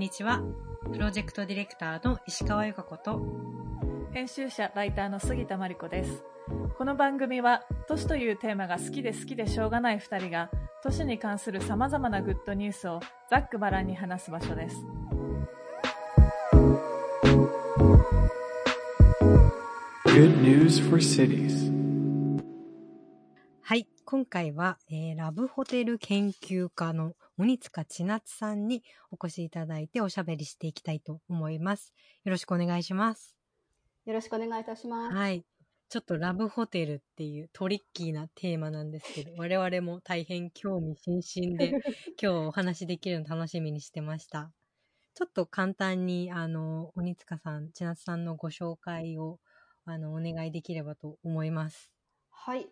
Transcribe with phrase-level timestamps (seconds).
[0.00, 0.40] んにちは。
[0.90, 3.20] プロジェクトディレクターの石川由香子と、
[4.14, 6.24] 編集者、ライターの杉田真理子です。
[6.78, 10.50] この番組は、都市というテーマが好きで好きでしょうがない二人が、
[10.82, 14.76] 都市に関する様々なグッドニュースをざっくばらんに話す場所です。
[20.06, 21.70] Good news for cities.
[23.60, 23.86] はい。
[24.06, 31.94] 今回は、えーラブホテル研究家の鬼塚千夏さんにお越しいただいておしゃべりしていきたいと思います。
[32.22, 33.34] よろしくお願いします。
[34.04, 35.16] よろしくお願いいたします。
[35.16, 35.42] はい。
[35.88, 41.80] ちょっとラブホテルっていうトリッキーなテーマなんですけど、 我々も大変興味津々で、今
[42.18, 44.52] 日お話しできるの楽しみにしてました。
[45.14, 49.40] ちょっと簡単に、あの、鬼塚さん、千夏さんのご紹介を、
[49.86, 51.90] あの、お願いできればと思います。
[52.28, 52.68] はい。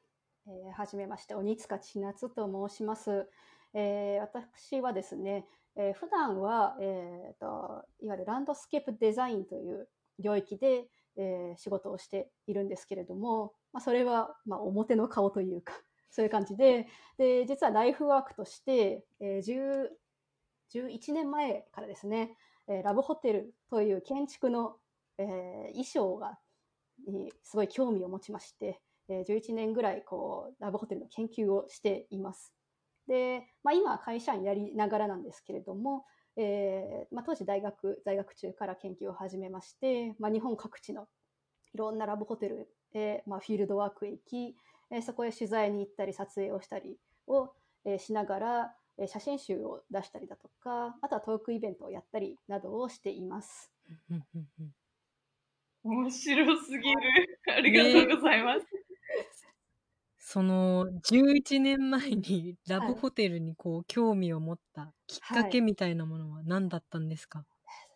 [0.47, 3.31] えーはじめまして、鬼塚千夏と申します。
[3.75, 9.89] えー私はですね、えー普段は、えーと、いわゆるランドスケープデザインという
[10.19, 15.75] 領域で、えー仕事をしているんですけれども、まあ、それは、まあ、表の顔というか、
[16.11, 19.91] そういう感じで、で、実はライフワークとして、えー
[20.71, 22.37] 11年前からですね、
[22.69, 24.77] えーラブホテルという建築の、
[25.19, 26.39] えー衣装が、
[27.07, 32.58] にすごい興味を持ちまして、えー11年ぐらいこうラブホテルの研究をしています。
[33.09, 36.05] で、まあ、今は会社員やりながらなんですけれども、
[36.37, 41.09] えーまあ、当時大学在学中から研究を始めまして、まあ、日本各地の
[41.75, 44.57] いろんなラブホテルへ、まあ、フィールドワークへ行き、
[44.91, 47.51] えーそこへ取材に行ったり撮影をしたりを、
[47.85, 53.73] えーしながら、えー写真集を出したりだとかあとはトークイベントをやったりなどをしています。
[54.11, 54.73] うんうんうん
[55.85, 57.41] 面白すぎる。
[57.57, 58.67] ありがとうございます。
[60.31, 67.47] その、11年前にラブホテルにこう、興味を持ったきっかけみたいなものは何だったんですか、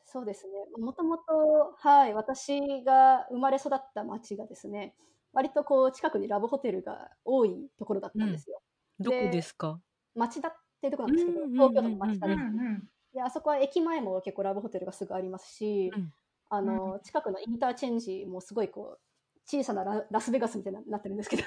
[0.07, 0.53] そうですね。
[0.83, 4.95] もともと、はい、私が生まれ育った町がですね、
[5.35, 8.63] 割とこう、近くにラブホテルが多いところだったんですよ。
[8.99, 9.79] どこですか？
[10.15, 12.65] 町田っていうところなんですけど、うんうんうんうん東京都の町田うんうですね。
[12.65, 12.89] ん。
[13.13, 16.11] で、あそこは駅前も結構ラブホテルがすぐありますし、うん。
[16.49, 19.01] あの、近くのインターチェンジもすごいこう、
[19.45, 21.43] 小さなララスベガスみたいになってるんですけど、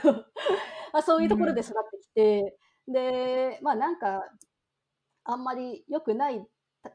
[1.00, 2.58] あそういうところで育ってきて、
[2.88, 4.22] で、まあなんか、
[5.24, 6.46] あんまり良くない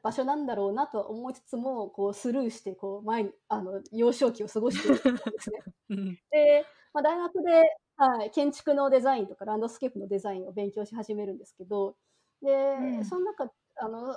[0.02, 5.62] 場所なんだろうなとは思いつつも、こうスルーして、こう前に、あの、幼少期を過ごしていたんですね。
[5.90, 6.18] うん。
[6.30, 11.96] で、まあ、大学で、はい、建築のデザインとかランドスケープのデザインを勉強し始めるんですけど、
[12.40, 13.04] で、うん。
[13.04, 14.14] その中、あの、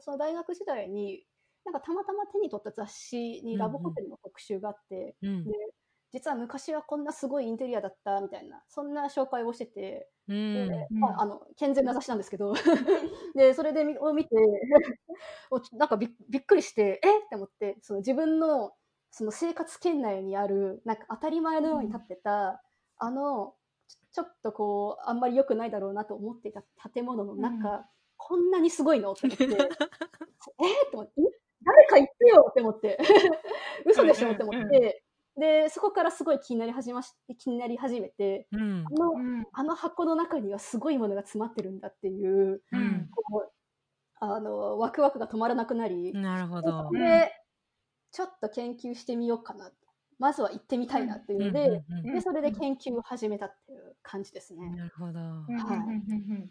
[0.00, 1.24] その大学時代に、
[1.64, 5.44] なんかたまたま手に取った雑誌にラブホテルの特集があって、うん。
[5.44, 5.52] で、
[6.12, 10.10] 実は昔はこんなすごいインテリアだったみたいな、そんな紹介をしてて、
[10.90, 12.52] まあ、あの健全な雑誌なんですけど
[13.34, 14.30] でそれでみを見て
[15.50, 17.18] おなんかびっびっくりしてえ？
[17.20, 18.74] っって思ってその自分の
[19.10, 22.62] その生活圏内にあるなんか当たり前のように建ってた、
[22.98, 23.54] あの
[23.88, 26.62] ちょちょっとこうあんまり良くないだろうなと思っていた
[26.92, 27.86] 建物の中、
[28.18, 29.12] こんなにすごいの？
[29.12, 29.48] って思って え？
[29.48, 31.24] っって思ってん
[31.64, 32.46] 誰か言ってよ！
[32.50, 32.98] って思って
[33.86, 34.32] 嘘でしょ？
[34.32, 34.74] って思って、うん。
[34.76, 34.94] うんう
[35.38, 38.84] でそこからすごい気になり始まし気になり始めてうん。
[38.86, 39.46] あのうん。
[39.52, 43.08] あの箱の中にはすごいものが詰まってるんだっていう、うん。
[43.10, 43.52] こう
[44.20, 46.62] あのワクワクが止まらなくなり、なるほど。
[46.62, 46.94] でそこ。
[46.96, 47.32] で
[48.12, 49.70] ちょっと研究してみようかな。
[50.18, 54.70] まずは行ってみたいなっていうので、でそれで研究を始めたっていう感じですね。
[54.70, 55.12] なるほど。
[55.12, 55.16] うん。
[55.16, 55.48] うん。
[55.48, 55.58] うん。
[55.58, 56.50] うん。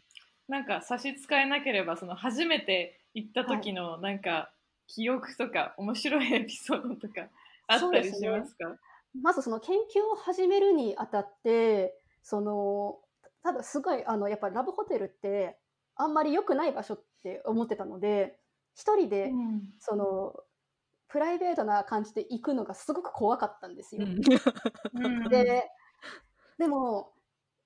[0.49, 0.65] なん。
[0.65, 4.19] か差し支えなければその初めて行った時のなん。
[4.19, 4.51] か
[4.87, 7.29] 記憶とか面白いエピソードとか
[7.73, 8.75] あったりしますか？
[9.21, 11.93] まずその研究を始めるにあたって、
[12.23, 12.99] その
[13.43, 15.57] ただすごいあのやっぱりラブホテルって
[15.95, 18.39] あんまり良くない場所って思ってたので、
[18.73, 19.73] 一人で、うん。
[19.79, 20.33] その
[21.07, 24.05] プライベートな感じで行くのがすごく怖かったんですよ。
[24.05, 25.29] うん。
[25.29, 25.69] で、
[26.57, 27.13] でも、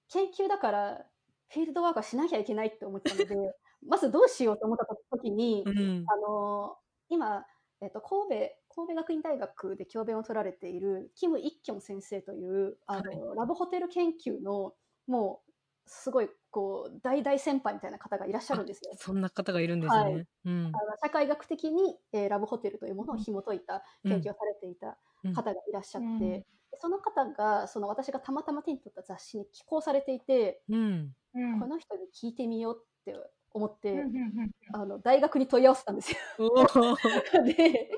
[0.09, 1.05] 研究だから、
[1.49, 3.35] フィールドワークはしなきゃいけないって思ってたので、
[3.87, 6.05] まずどうしようと思った時に、うん。
[6.07, 6.77] あの、
[7.09, 7.45] 今、
[7.81, 14.73] えっと、神戸、神戸学院大学で教鞭を取られている、キム・イッキョン先生という、あの、ラブホテル研究の、
[15.07, 15.51] もう、
[15.87, 18.93] すごい、こう、大大先輩みたいな方がいらっしゃるんですよ。
[18.97, 20.01] そんな方がいるんですね。
[20.01, 26.45] はいうんあの社会学的に、えーラブホテルというものを紐解いた研究をされていたうん方がいらっしゃって、うんで
[26.77, 31.13] その方がその私がたまたま手に取った雑誌に寄稿されていて、うん。
[31.33, 33.13] うんこの人に聞いてみようって
[33.55, 36.17] 思って、うんうんうんあの大学に問い合わせたんですよ。
[37.45, 37.89] で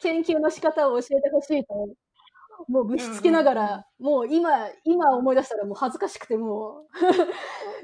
[0.00, 1.74] 研究の仕方を教えてほしいと
[2.68, 6.86] もうぶしつけながら、もう今今思い出したらもう恥ずかしくても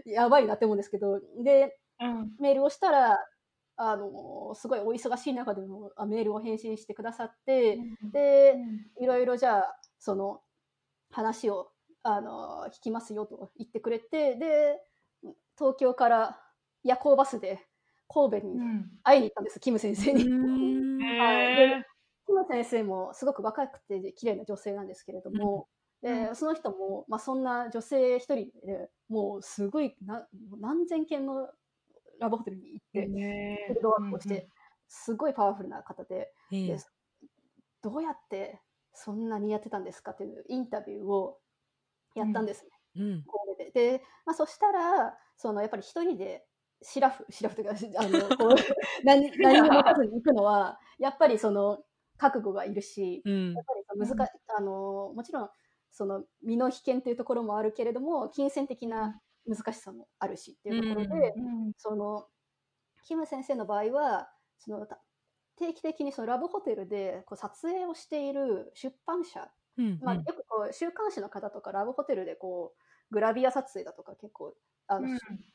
[0.06, 2.36] う やばいなって思うんですけどでうん。
[2.38, 3.18] メールをしたら
[3.76, 7.78] あの、すごいお忙しい中でもあメールを返信してくださって、
[8.12, 8.56] で、
[9.00, 10.42] いろいろじゃあ、その
[11.10, 14.80] 話を、あの、聞きますよと言ってくれて、で、
[15.58, 16.40] 東京から
[16.84, 17.66] 夜行バスで
[18.08, 18.60] 神戸に
[19.02, 20.24] 会いに行ったんです、キム先生に。
[20.24, 20.98] うん。
[21.18, 21.56] はい。
[21.56, 21.86] で
[22.26, 25.68] キム先生もすごく若くて綺麗な女性なんですけれども、
[26.02, 30.26] うでその人も、まあ、そんな女性一人でもうすごいな
[30.60, 31.48] 何千件の
[32.20, 34.48] ラブホテルに行って、フィールドワークをして、
[34.88, 36.66] すごいパワフルな方で、ええ。
[36.68, 36.78] で
[37.82, 38.60] どうやって
[38.94, 41.38] そんなにやってたんですかっていうインタビューを
[42.14, 43.24] やったんですね、うん。
[43.58, 43.98] 神戸で。
[43.98, 46.46] で、まあ、そしたら、そのやっぱり一人で、
[46.84, 51.82] シラフ、シラフというか、 あの、こう、何、何も持たずに行くのは、やっぱりその、
[52.16, 53.64] 覚悟がいるし、うんやっ。
[53.64, 55.50] ぱり難し、あの、もちろん、
[55.90, 61.34] その、身の危険というところもあるけれども、金銭的な難しさもあるしっていうところで、
[61.78, 62.28] その、
[63.04, 65.00] キム先生の場合は、その、た
[65.56, 69.98] 定期的にそのラブホテルでこう撮影をしている出版社うん。
[70.02, 72.83] まあ、よくこう週刊誌の方とかラブホテルでこう
[73.14, 74.56] グラビア撮影だとか結構
[74.88, 75.08] あの、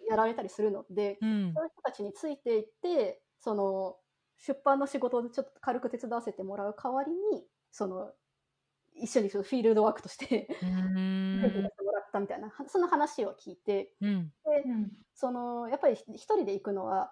[0.10, 1.54] やられたりするので、うん。
[1.54, 3.98] そういう人たちについていってその
[4.38, 8.12] 出版の仕事でちょっと軽く手伝わせてもらう代わりにその
[8.96, 11.42] 一緒にフィールドワークとしてうん。
[11.42, 14.32] 手伝ってもらったみたいな、はその話を聞いてうん。
[14.46, 14.64] で
[15.14, 17.12] そのやっぱり一人で行くのは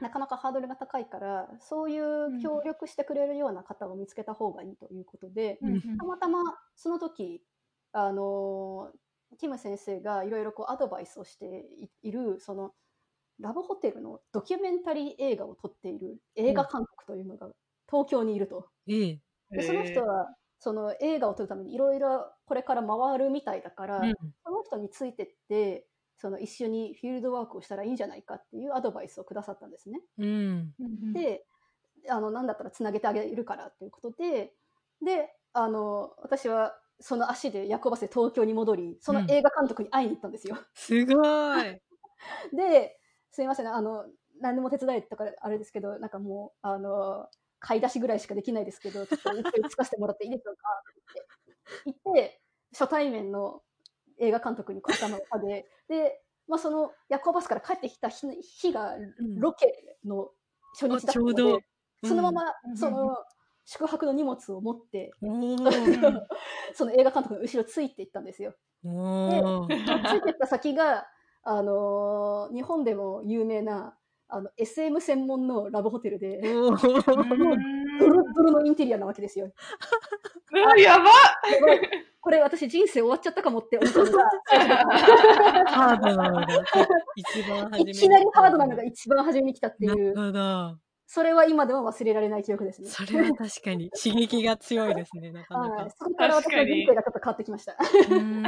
[0.00, 5.58] なかなかハードルが高いからそういう協力してくれるような方を見つけた方がいいということで、
[5.98, 6.40] たまたま
[6.76, 7.42] その時
[7.92, 8.90] あの
[9.36, 11.66] キム先生がいろいろこうアドバイスをして
[12.02, 12.72] いいるその
[13.38, 17.48] ラブホテルのドキュメンタリー映画を撮っている映画監督というのが
[17.88, 18.68] 東京にいると。
[18.88, 19.20] ええ。
[19.50, 24.14] でその人はその映画を撮るためにいろいろこれから回るみたいだから、うん。
[24.44, 25.86] その人についてって
[26.16, 30.00] その一緒にフィールドワークをしたらいいんじゃないかっていうアドバイスをくださったんですね。
[30.18, 30.74] うん。
[31.12, 31.46] で、
[32.08, 34.52] あの、なんだったらつなげてあげるからということで、
[35.04, 40.58] で、あの、私はその足で夜行バスで東京に戻り、その映画監督に会いに行ったんですよ。
[40.74, 41.14] すご
[41.60, 41.80] い。
[42.52, 42.98] で、
[43.30, 44.06] すいません、あの、
[44.40, 47.28] 何でも手伝いとかあれですけど、なんかもう、あの、
[47.60, 50.68] 買い出しぐらいしかできないですけど、ちょっとゆっくりつかせてもらっていいでしょうか？
[50.90, 51.28] って
[51.84, 52.42] 言って、行って、
[52.72, 53.62] 初対面の
[54.18, 60.30] 映画監督に頭を下げ、で、まあ、その夜行バスから帰ってきた日日がうんロケの
[60.74, 61.58] 初日だったのあちょうど。
[61.58, 61.64] で、
[62.04, 62.76] そのままうん。
[62.76, 63.16] その
[63.70, 65.12] 宿泊の荷物を持って。
[66.72, 68.54] その映画監督の後ろついていったんですよ。
[68.82, 70.08] おー。
[70.08, 71.06] ついてった先が、
[71.42, 73.94] あのー日本でも有名な
[74.28, 77.58] あの SM 専門のラブホテルで、おー。
[78.00, 79.52] ドロドロのインテリアなわけですよ。
[80.78, 81.10] やば
[82.20, 84.30] これ私人生終わっちゃったかもって思ったのが、
[85.68, 86.46] ハードなのが
[87.16, 90.78] 一番初めいきなりハードなのが一番初めに来たっていなるう、ほど。
[91.10, 92.90] それは今でも忘れられない記憶ですね。
[92.90, 95.90] それは確かに 刺激が強いですね、なかなかはい。。
[95.90, 97.76] そこから私の人生がちょっと変わってきました。
[98.10, 98.44] うん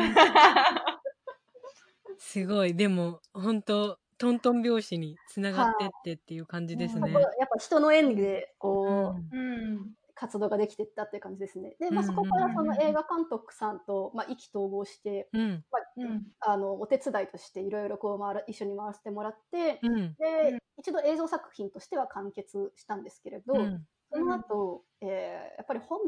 [2.18, 2.76] すごい。
[2.76, 7.10] でも、本当トントン拍子につながってってっていう感じですね。
[7.10, 11.76] やっぱ人の縁で、こう、うん活動ができていったっていう感じですね。
[11.80, 15.64] で、まあ、うんそこからその映画監督さんと、まあ、意気投合して、うん。
[15.96, 20.14] うんあの、お手伝いとしていろいろこう回ら、一緒に回らせてもらって、うん。
[20.18, 23.86] で、うん一度映像作品としては完結したんですけれど、うん。
[24.12, 26.00] その後、えーやっぱり本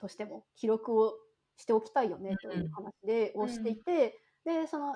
[0.00, 1.14] としても記録を
[1.56, 4.94] しておきたいよねという話で、うんをしていて、で、その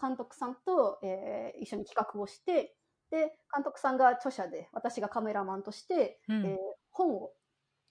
[0.00, 2.76] 監督さんと、えー一緒に企画をして、
[3.10, 6.56] で、監督さんが著者で、私がカメラマンとして、うんえー
[6.94, 7.32] 本を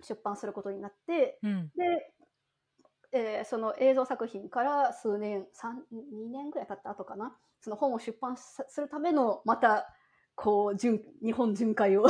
[0.02, 1.72] 出版することになって、うん。
[1.76, 2.14] で、
[3.14, 9.88] えーその映像作品から数年、3、2年ぐらい経った後かな、その本を出版さするための、また、
[10.36, 12.08] こう、巡日本巡回を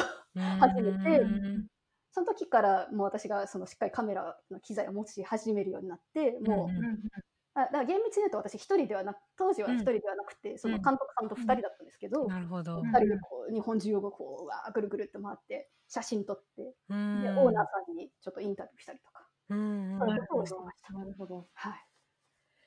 [0.59, 1.67] 初めてうん
[2.13, 12.81] その時からもう私がそのしっかりカメラの機材を持ち始めるようになって、もう、あだから厳密に言うと私一人ではなく、当時は一人ではなくて、その監督さんと二人だったんですけど、なるほど。
[12.81, 20.93] 二人でこう日本中をこう、わーぐるぐるっと回って、写真撮って、うんで、オーナーさんにちょっとインタビューしたりとか、うんそういうことをしてました。
[20.93, 21.47] なるほど。
[21.53, 21.85] はい。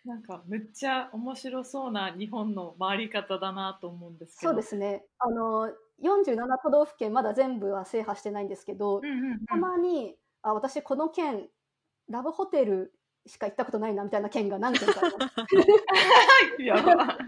[0.04, 4.52] なんかむっちゃ面白そうな日本の回り方だなと思うんですけど。
[4.52, 5.06] そうですね。
[5.18, 5.72] あの、
[6.02, 9.46] 47都道府県まだ全部は制覇してないんですけど、うんうんうん。
[9.46, 11.48] たまに、あ、私この県、
[12.10, 12.92] ラブホテル
[13.26, 16.62] しか行ったことないなみたいな県が何県かあります。
[16.62, 17.18] やば。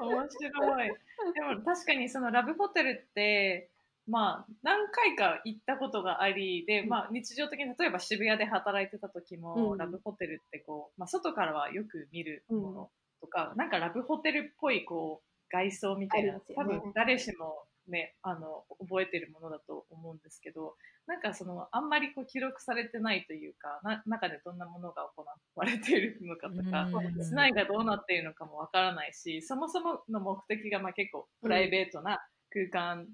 [0.00, 0.88] 面白い。
[1.34, 3.70] でも確かにそのラブホテルって、
[4.08, 12.90] まあ何回か行ったことがあり、で、まあ日常的に例えば渋谷で働いてた時も、うんラブホテルってこう、まあ外からはよく見るもの
[13.20, 25.24] とか、なんかラブホテルっぽいこう外装みたいな、ね多分誰しもね、あの、覚えてるものだと思うんですけど、なんかその、あんまりこう記録されてないというか、な中でどんなものが行
[25.56, 32.20] われているのかとか、うん市内がどうなっているのかもわからないし、そもそもの目的がまあ結構プライベートな
[32.50, 33.08] 空間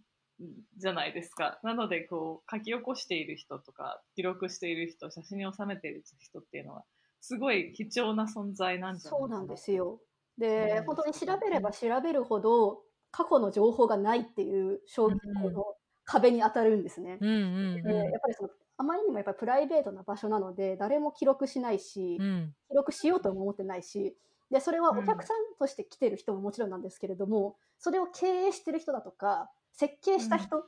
[0.77, 1.59] じゃないですか。
[1.63, 6.85] なので、こう、書き起こしている人とか、記録している人、写真に収めている人っていうのは、
[7.21, 9.29] すごい貴重な存在なんじゃないかな。
[9.29, 10.01] そうなんですよ。
[10.39, 12.83] で、うん本当に調べれば調べるほど、
[13.19, 15.19] 過去の情報がないっていう衝撃
[15.51, 15.65] の
[16.05, 17.19] 壁に当たるんですね。
[17.21, 22.27] うんうんでやっぱりそのあまりにもやっぱりプライベートな場所なので誰も記録しないし、うん。
[22.27, 24.15] うん記録しようとも思ってないし
[24.51, 30.65] でそれはお客さんとして来てる人ももちろんなんですけれども、それを経営してる人だとか設計した人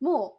[0.00, 0.38] も、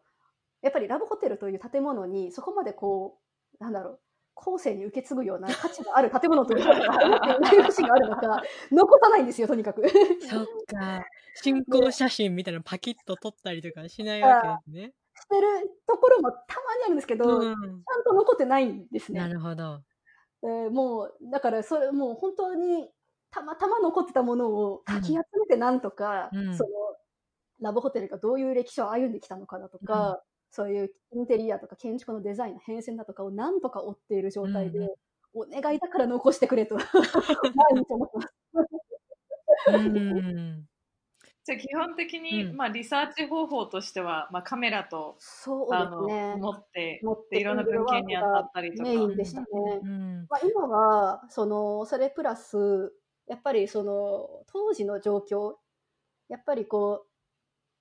[0.62, 3.18] やっぱりラブホテルという建物にそこまでこ
[3.60, 4.00] うなんだろう
[4.36, 9.88] 後世に受け継ぐような価値がある建物というのが思っていない価値があるのか 残さないんですよとにかく。
[9.90, 11.06] そっか。
[11.42, 14.94] 進行写真みたいなのパキッと撮ったりとかしないわけですね。
[15.16, 15.48] してる
[15.88, 17.76] ところもたまにあるんですけど、ちゃうん。
[17.76, 19.20] んと残ってないんですね。
[19.20, 19.82] なるほど。
[20.44, 22.92] えーもう、だからそれ、もう本当に
[23.32, 26.70] たまたま残ってたものをかき集めてなんとか、うんその、
[27.62, 30.22] ラブホテルがどういう歴史を歩んできたのかだとか、
[30.52, 34.90] そういうインテリアとか建築のデザインの変遷だとかをなんとか追っている状態で、うん
[35.36, 36.78] お願いだから残してくれと、
[37.74, 38.34] 毎日思ってます。
[39.68, 40.66] うん。
[41.44, 46.36] じゃあ基本的に、うんまあリサーチ方法としては、まあカメラと、そうね。
[46.38, 48.84] 持って、持ってでいろんな文献に当たったりとか。
[48.84, 49.48] メインでしたね。
[49.84, 50.26] うん。
[50.30, 52.94] まあ、今はそのそれプラス
[53.28, 55.56] やっぱりその当時の状況
[56.30, 57.08] やっぱりこう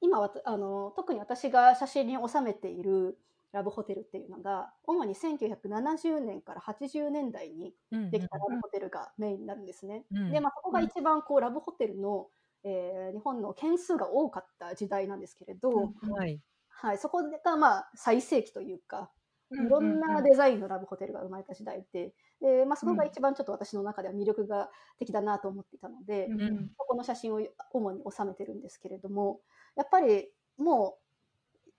[0.05, 3.19] 今はあの特に私が写真に収めている
[3.53, 10.05] ラブホテルっていうのが主に1970年から80年代にうんできたラブホテルがメインになるんですね。
[10.13, 10.31] うん。
[10.31, 12.27] で、まあ、そこが一番こうラブホテルの、
[12.65, 16.13] えー日本の件数が多かった時代なんですけれど、うん。
[16.13, 16.41] はい。
[16.69, 19.11] はい、そこがまあ最盛期というか、
[19.51, 24.69] うんいろんなデザインのラブホテルが生まれた時代で、でまあ、そこが一番ちょっと私の中では魅力が
[24.99, 26.71] 的だなと思っていたので、うんうん。
[26.77, 27.41] そこの写真を
[27.73, 29.41] 主に収めてるんですけれども、
[29.77, 30.99] やっぱりも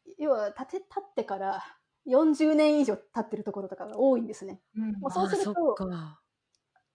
[0.07, 1.63] う、要は建て、建ってから
[2.05, 4.61] 40年以上経ってるところとかが多いんですね。
[4.75, 5.75] うんもうそうすると。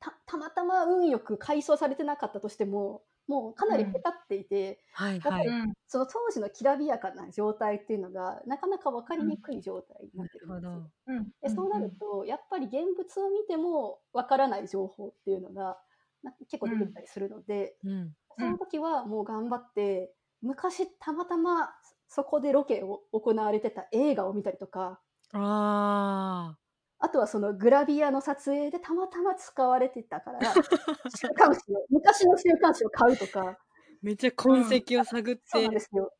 [0.00, 5.46] たたまたま運よく改装されてなかったとしても、もうかなりへたっていて、はいはい。
[5.46, 10.72] うんその当時のきらびやかな状態っていうのが、なかなか分かりにくい状態にななってるんですよ。
[11.08, 15.78] うんでそうなると、やっぱり現物を見てもわからない情報っていうのが
[16.22, 18.14] な結構出てきたりするので、うん。
[18.38, 21.70] その時はもう頑張って、昔たまたま
[22.08, 25.00] そこでロケを行われてた映画を見たりとか、
[25.32, 26.56] あ
[26.98, 30.40] あとはそのグラビアの撮影でたまたま使われてたから、
[31.16, 33.54] 週刊誌を、昔の週刊誌を買うとか、ー。
[34.02, 36.12] めっちゃ痕跡を探って、そうなんですよ。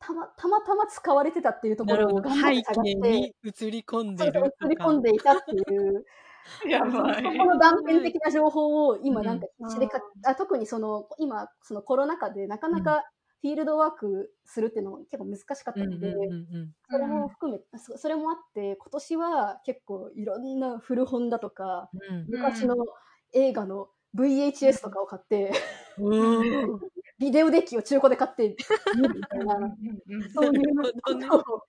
[0.00, 1.96] たまたまたま使われてたっていうとこ。
[1.96, 6.04] ろを頑張っ背て探景って、に映り込んそでるうそう映り込んでいたっていう、
[6.68, 7.22] やそばい。
[7.22, 9.68] この断片的な情報を今なんかうん。
[9.68, 13.04] 必死でか、あ特にその今そのコロナ禍でなかなか
[13.44, 22.26] フィールドワークするっていうのも結構難しかったので、うんうんうんそれも含めそそれもあって今年は結構いろんな古本だとかうん。
[22.28, 22.74] 昔の
[23.34, 25.52] 映画の VHS とかを買って、
[27.18, 28.56] ビデオデッキを中古で買って
[28.96, 30.30] 見るみたいな、うんうんうん。
[30.30, 31.62] そういうことを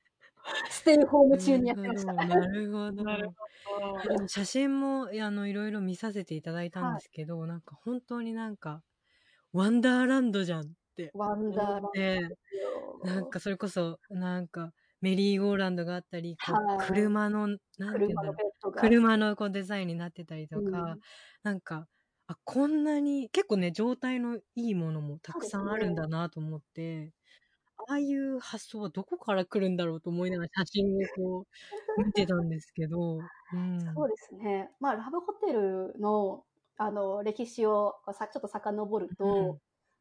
[0.70, 2.14] ステイホーム中にやってました。
[2.14, 3.04] なるほど。
[3.04, 3.32] なる
[3.66, 4.28] ほど。
[4.30, 8.82] 写真もいやあのいろいろ見させていただいたんですけど、なんか本当になんか
[9.52, 10.74] ワンダーランドじゃん
[11.04, 11.82] ってワンダーラン
[13.04, 14.72] ドなんかそれこそなんか
[15.02, 16.38] メリーゴーランドがあったり
[16.88, 17.48] 車の
[17.78, 18.72] なんていうんだ車ろう。
[18.72, 21.00] 車のこうデザインになってたりとか、うん。
[21.44, 21.86] なんか
[22.28, 27.12] あこんなに結構ね状態のいいものもたくさんあるんだなと思って、
[27.78, 31.46] ああいう発想はどこから来るんだろうと思いながら写真をこ
[31.98, 34.72] う見てたんですけど、うん、そうですね。
[34.80, 36.46] まあ、ラブホテルの、
[36.78, 39.60] あの、歴史をちょっと遡ると、うん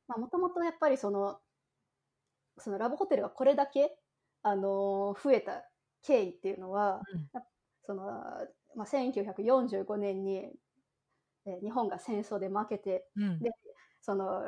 [0.09, 1.41] まあ、もともとやっぱりその、
[2.59, 3.99] そのラブホテルがこれだけ、
[4.43, 5.71] あの、増えた
[6.03, 7.29] 経緯っていうのは、うん。
[7.83, 8.05] その、
[8.77, 10.37] まあ、1945年に、
[11.47, 13.39] えー日本が戦争で負けて、うん。
[13.41, 13.51] で
[14.01, 14.45] その、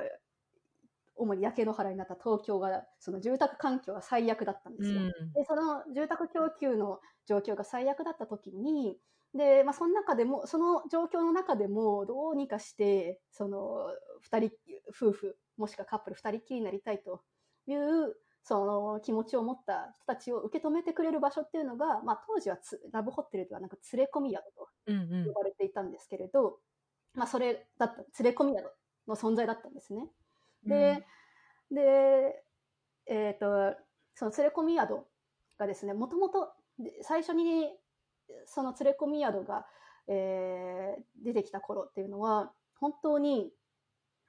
[1.14, 5.02] 主に焼け野原になった東京が、その住宅環境が最悪だったんですよ。
[5.34, 9.00] で、その住宅供給の状況が最悪だった時に、
[9.34, 13.88] で、まあ、その中でも、その状況の中でも、どうにかして、その、
[14.20, 14.50] 二人、
[14.90, 17.22] 夫婦、もしくはカップル二人っきりになりたいと
[17.66, 25.26] いう、その気持ちを持った人たちを受け止めてくれる場所っていうのが、まあ、当時はつラブホテルではなんか連れ込み宿とうんうん。
[25.26, 26.58] 呼ばれていたんですけれど、
[27.14, 28.72] まあ、それだった、連れ込み宿
[29.08, 30.06] の存在だったんですね。
[30.64, 31.04] で、
[31.72, 32.44] で、
[33.06, 33.74] えっ、と、
[34.14, 35.00] その連れ込み宿
[35.58, 36.52] がですね、もともと
[37.02, 37.76] 最初に
[38.46, 39.66] その連れ込み宿が、
[40.08, 43.52] えー出てきた頃っていうのは、本当に、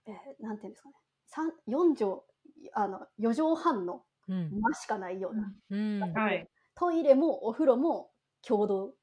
[0.07, 1.06] えーなんていうんですかね、三
[1.65, 2.21] 4畳、
[2.73, 4.51] あの、4畳半のうん。
[4.61, 6.13] 間しかないような、うん。
[6.13, 6.47] はい。
[6.75, 8.93] トイレもお風呂も共同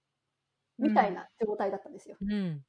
[0.79, 2.19] みたいな状態だったんですよ。
[2.21, 2.65] うん。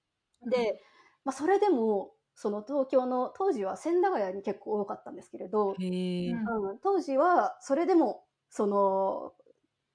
[0.52, 0.82] で、
[1.26, 5.72] まあ、それでも、その東京の、当時は千駄ヶ谷に結構多かったんですけれど。
[5.72, 9.36] うんうん、当時はそれでも、その、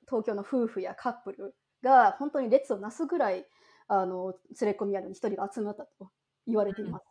[0.08, 3.46] 東京の夫婦やカップルが本当に列をなすぐらい、
[3.88, 6.10] あの、連れ込み宿に一人が集まったと
[6.46, 7.06] 言われています。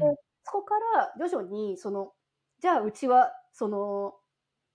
[0.00, 0.16] うん。
[0.50, 2.12] そこから徐々に、その、
[2.60, 4.14] じゃあうちは、その、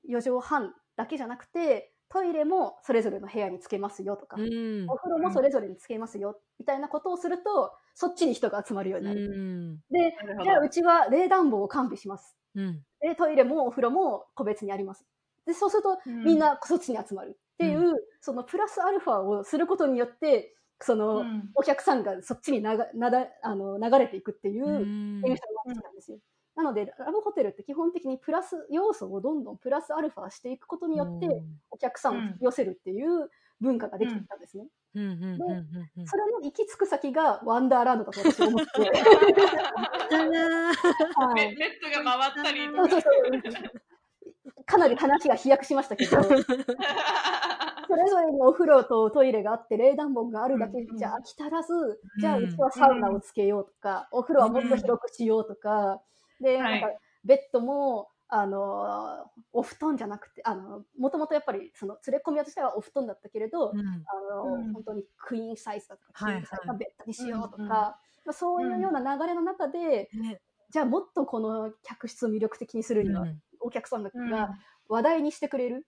[0.07, 4.95] 4畳半だけじゃなくて、トイレもそれぞれの部屋につけますよとか、うんお。
[4.97, 9.25] 風呂もそれぞれにつけますよ、みたいなことをすると、そっちに人が集まるようになる。
[9.25, 9.75] うん。
[9.89, 10.65] で、じゃあど。
[10.67, 12.37] うちは冷暖房を完備します。
[12.53, 12.83] うん。
[13.01, 15.05] で、トイレもお風呂も個別にあります。
[15.47, 26.19] で、そうすると、みんなそっちに集まるっていう、そのプラスアルファをすることによって、その、うん、お客さんがそっちにながなだあの流れていくっていううん演出が好きなんですよ。
[26.55, 31.27] なので、ラブホテルって基本的にプラス要素をどんどんプラスアルファしていくことによって、
[31.71, 34.65] お客さんを引き寄せるっていう文化ができてきたんですね。
[34.93, 35.03] うん。
[35.03, 35.11] うん。
[35.13, 35.21] うん。
[35.21, 35.39] うん。
[35.97, 36.07] うん。
[36.07, 38.81] それの行き着く先がワンダーランドだと私は思って。
[38.81, 38.85] は
[41.41, 43.11] いッドが回ったりとかそうそう。
[43.51, 43.59] そ
[44.59, 44.63] う。
[44.65, 46.17] かなり話が飛躍しましたけど、
[47.87, 56.01] それぞれにお風呂とトイレがあって、冷暖房があるだけうんじゃ飽き足らず、じゃあうちはサウナをつけようとか、お風呂はもっと広くしようとか、
[56.39, 56.81] で、はい。
[56.81, 63.79] なんかベッドも、あの、お布団じゃなくて、あの、もともとやっぱり、その、連れ込み屋としてはお布団だったけれど、うん。
[63.79, 63.83] あ
[64.35, 64.73] の、うん。
[64.73, 66.37] 本当にクイーンサイズだとか、キはい。
[66.37, 67.95] ングサイズのベッドにしようとか、うんうんま
[68.29, 70.41] あ、そういうような流れの中で、ね。
[70.71, 73.39] じゃあもっとこの客室を魅力的にするには、うん。
[73.59, 74.33] お客さんがうん
[74.89, 75.85] 話題にしてくれる、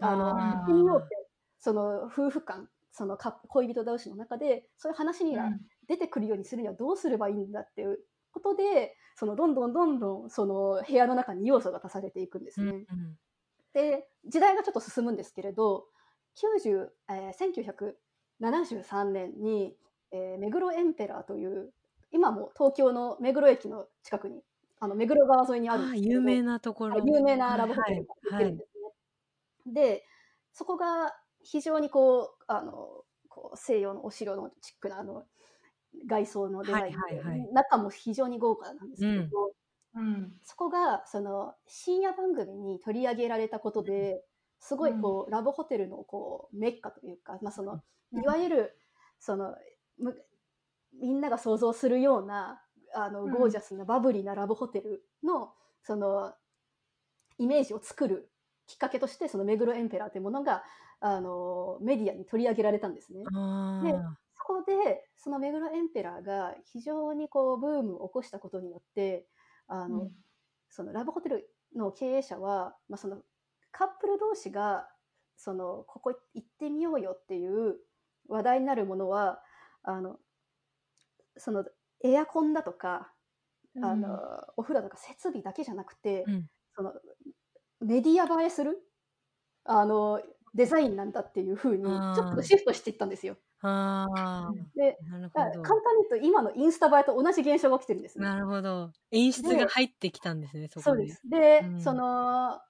[0.00, 1.27] あの、行ってみようって、
[1.58, 5.50] その夫婦間、その恋人同士の中で、そういう話には
[5.86, 7.98] 出てくるようにするにはどうすればいいんだっていう
[8.32, 12.72] ことで、そのどんどんどんどんその部屋の中に要素が足されていくんですね。
[12.72, 13.18] うん。
[13.72, 15.86] で、時代がちょっと進むんですけれど、
[16.36, 17.78] 90えー
[18.40, 19.76] 1973年に、
[20.12, 21.72] えー目黒エンペラーという、
[22.10, 24.42] 今も東京の目黒駅の近くに、
[24.80, 26.96] あの目黒川沿いにある有名なところ。
[26.96, 28.70] はい有名なラブホテルがはい出てるんです
[29.66, 29.74] ね。
[29.74, 30.04] で、
[30.52, 32.72] そこが非常にこう、あの、
[33.28, 35.24] こう西洋のお城のチックなあの
[36.06, 37.52] 外装のデザインで、はいはいはい。
[37.52, 39.52] 中も非常に豪華なんですけれど、
[39.94, 40.32] うん。
[40.42, 44.22] そこがその深夜番組に取り上げられたことで、
[44.60, 47.80] すごいこう、ラブホテルのこうメッカというか、まあその、
[48.12, 48.78] いわゆる
[49.20, 49.54] その
[49.98, 50.16] む
[51.00, 52.60] みんなが想像するような
[52.94, 53.32] あのうん。
[53.32, 56.34] ゴージャスなバブリーなラブホテルのその
[57.38, 58.30] イメージを作る
[58.68, 60.62] きっかけとしてその目黒エンペラーというものが
[61.00, 63.24] あのメディアに取り上げられたんですね。
[63.24, 63.98] で。
[64.34, 69.26] そこでその目黒エンペラーが非常にこうブームを起こしたことによって
[69.66, 70.10] あの、
[70.70, 73.18] そのラブホテルの経営者は、まあ、その
[73.72, 74.88] カップル同士が
[75.36, 77.76] そのここ行ってみようよっていう
[78.28, 79.40] 話題になるものは
[79.82, 80.16] あの
[81.36, 81.64] その
[82.04, 83.12] エアコンだとか、
[83.74, 84.18] うんあの
[84.56, 86.92] お風呂とか設備だけじゃなくて、うんその
[87.80, 88.82] メディア映えする？
[89.64, 90.22] あの
[90.54, 93.36] デザインなんだっていう風にちょっとシフトしていったんですよ。
[93.60, 94.52] ああ。
[94.74, 94.96] で
[95.62, 98.24] 簡単に言うと今のインスタ映えと同じ現象が起きてるんですど。
[98.24, 98.30] ね。
[98.30, 98.92] なるほど。
[99.10, 100.92] 演出が入ってきたんですね、そこで。
[100.92, 101.22] そうです。
[101.28, 102.60] で、うんその、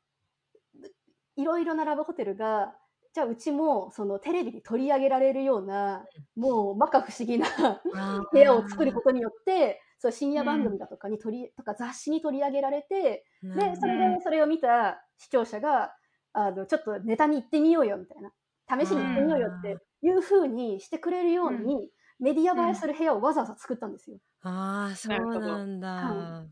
[1.37, 2.77] いろいろなラブホテルが、
[3.15, 6.05] じゃあうちもそのテレビに取り上げられるような、
[6.37, 7.49] もう摩訶不思議な
[8.33, 15.95] 部屋を作ることによって、そう深夜番組だとかに取り、とか雑誌に取り上げられて、で、それでそれを見た視聴者が、
[16.33, 18.31] あの、ちょっとネタに行ってみようよみたいな、
[18.69, 24.19] 試しに行ってみようよっていう風にしてくれるように、メディア映えする部屋をわざわざ作ったんですよ。
[24.43, 25.95] ああ、そうなんだ。
[25.97, 26.49] は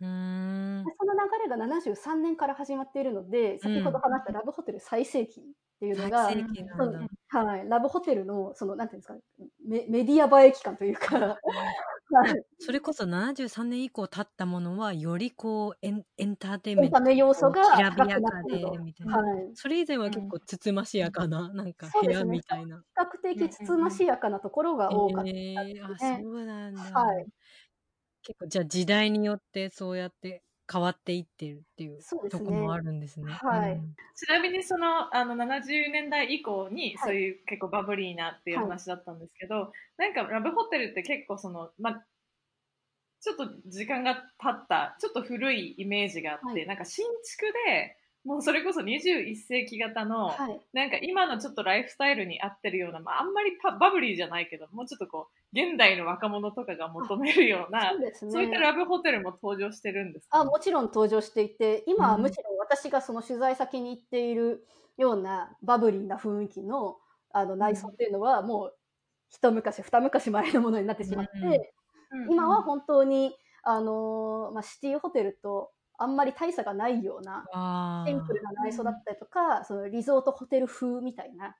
[0.00, 0.84] うーん。
[0.84, 0.92] で。
[0.98, 5.44] その流れが73年から始まっているので、先ほど話したラブホテル最盛期っ
[5.80, 6.26] ていうのが。
[7.34, 9.14] はい、ラブホテルの、その、なんていうんですか、
[9.66, 11.38] メメディア映え期間というか、
[12.12, 19.18] はい それこそ73年以降経ったものは、よりこうエン、エンターテインメントエンタメ要素がきらびやかでみたいな。
[19.18, 19.50] はい。
[19.54, 22.76] それ以前は結構つつましやかな、なんか部屋みたいな。
[22.76, 25.30] 比較的つつましやかなところが多かった。
[25.30, 26.80] えー、あ、ねそうなんだ。
[26.80, 27.26] はい
[28.24, 31.98] 結構、じゃあ時代によってそうやって変わっていってるっていう
[32.30, 33.32] とこもあるんですね。
[33.32, 33.72] はい。
[33.72, 33.94] うん。
[34.16, 42.04] ちなみにそのあの70年代以降にはいそういう結構バブリーなっていう話だったんですけど、なんかラブホテルって結構その、まあ、
[43.20, 46.66] ちょっと時間が経ったちょっと古いイメージがあって、はい。
[46.66, 50.60] なんか新築でもうそれこそ21世紀型の、はい。
[50.72, 58.32] なんか今のちょっとライフスタイルに合ってるような、まああんまりパバブリーじゃないけど、もうちょっとこう、現代の若者とかが求めるようなそう、ですね。
[58.32, 60.38] そういったラブホテルも登場してるんですか？
[60.38, 62.22] あもちろん登場していて、今はうん。
[62.22, 66.98] むしろ私がその取材先に行っているようなバブリーな雰囲気の
[67.32, 68.74] あの内装っていうのはもう
[69.30, 71.72] 一昔二昔前のものになってしまって、
[72.10, 72.30] うん。
[72.30, 75.70] 今は本当に、あのーまあ、シティホテルと
[76.02, 81.56] あんまり大差がないようなあシンプルな内装だったりとか、そのリゾートホテル風みたいな、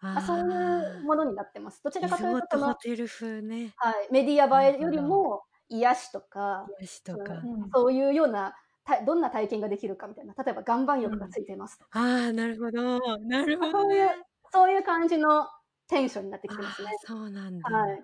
[0.00, 1.82] ああそういうものになってます。
[1.82, 3.72] どちらかというとその、リゾートホテル風ね。
[3.76, 7.34] はい、メディア映えよりも癒しとか、癒しとか。
[7.34, 13.18] うんそういうようなたどんな体験ができるかみたいな例えば岩盤浴がついていますとか、ああ、なるほど。
[13.20, 14.12] なるほどそういうね。
[14.52, 15.48] そういう感じの
[15.88, 16.90] テンションになってきてますね。
[17.04, 17.70] そうなんだ。
[17.70, 18.02] はい、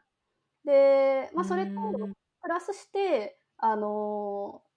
[0.64, 4.69] で、まあ、それとうんプラスして、あのー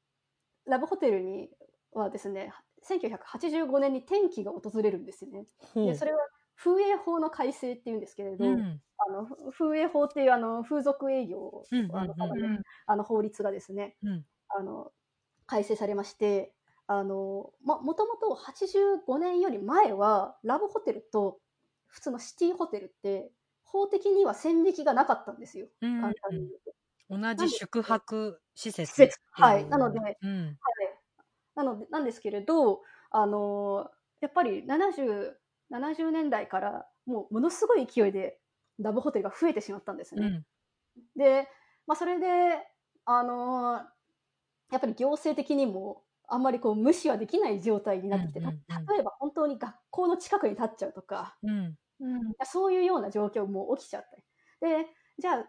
[0.66, 1.50] ラブホテルに
[1.94, 2.52] はですね
[2.84, 5.46] 1985年に転機が訪れるんですよね。
[5.76, 6.20] でそれは
[6.56, 8.82] 風営法の改正っていうんですけれど、うん。
[8.98, 11.64] あのふ風営法っていうあの風俗営業
[12.88, 14.26] の法律がですね、うん。
[14.50, 14.92] あの
[15.46, 16.54] 改正されまして
[16.88, 21.40] あの、ま、もともと85年より前はラブホテルと
[21.88, 23.32] 普通のシティホテルって
[23.64, 25.68] 法的には線引きがなかったんですよ。
[25.82, 26.14] うん。
[27.10, 29.20] 同じ宿泊施設施設。
[29.32, 29.66] はい。
[29.68, 30.08] なのでうん。
[30.08, 30.58] はい、
[31.56, 33.90] なのでなんですけれどあの
[34.22, 35.38] やっぱり 70,
[35.70, 38.40] 70年代からもうものすごい勢いで
[38.80, 40.26] ラブホテルが増えてしまったんですね。
[40.26, 40.46] うん。
[41.16, 41.48] で、
[41.86, 42.66] まあ、それで、
[43.06, 43.86] あのー
[44.72, 48.86] やっぱり行政的にもあんまりこう無視はできない状態になってきて、うんうんうん。
[48.86, 51.76] た例えば本当に学校の近くに立っちゃうとかうん。
[52.00, 52.34] うん。
[52.44, 54.24] そういうような状況も起きちゃって。
[54.62, 54.88] で
[55.20, 55.46] じゃあ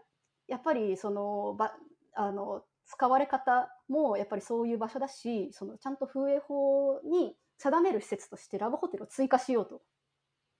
[0.47, 1.75] やっぱりそのば
[2.15, 9.83] あの使われ方もやっぱりそういう場所だしそのちゃんと風営法に定める施設としてラブホテルを追加しようと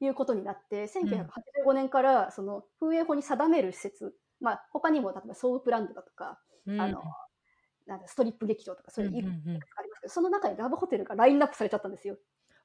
[0.01, 6.81] いうことになって1985年からその風営法に定める施設、まあ、他にも例えばソープランドだとか、うん。
[6.81, 7.03] あの
[7.87, 12.17] なんだストリップ劇場とかそういういくつかありますけど、その中にラブホテルがラインナップされちゃったんですよ。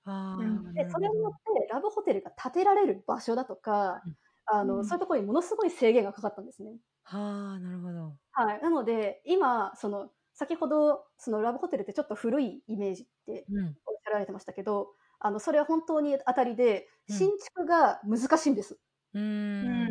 [0.05, 0.37] あ
[0.73, 4.15] でそれによってラブホテルが建てられる場所だとか、うん
[4.51, 4.85] あのうん。
[4.85, 6.71] そういうところにものすごい制限がかかったんですね。
[7.03, 13.75] はあなるほどはい、なので今その先ほどそのラブホテルってちょっと古いイメージってうん。
[13.85, 17.17] おっしゃられてましたけどあのそれは本当に当たりでうん。
[17.17, 18.79] 新築が難しいんです。
[19.13, 19.89] うーん。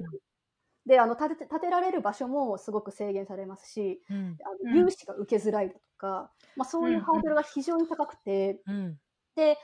[0.87, 4.39] であの建て建てられる場所もすごく制限されますしうん。
[4.43, 4.73] あうん。
[4.73, 8.99] の融資が受けづらいだとか、まあ、そういうハードルが非常に高くて、うん。
[9.37, 9.59] で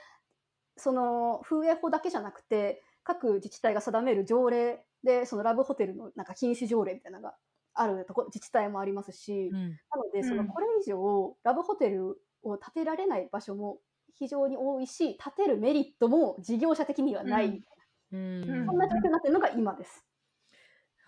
[0.77, 7.35] その風営法だけじゃなくて各自治体が定める条例でそのラブホテルのなんか禁止条例みたいなのが
[7.75, 9.79] あるとこ自治体もありますし、うん。
[9.93, 10.37] なのでそうん。
[10.37, 13.81] のこれ以上ラブホテルを建てられない場所も
[14.15, 17.63] 非常に多いし建てるメリットも事業者的にはない、うん。
[18.11, 18.67] うん。
[18.67, 20.03] そんな状況になってるのが今です。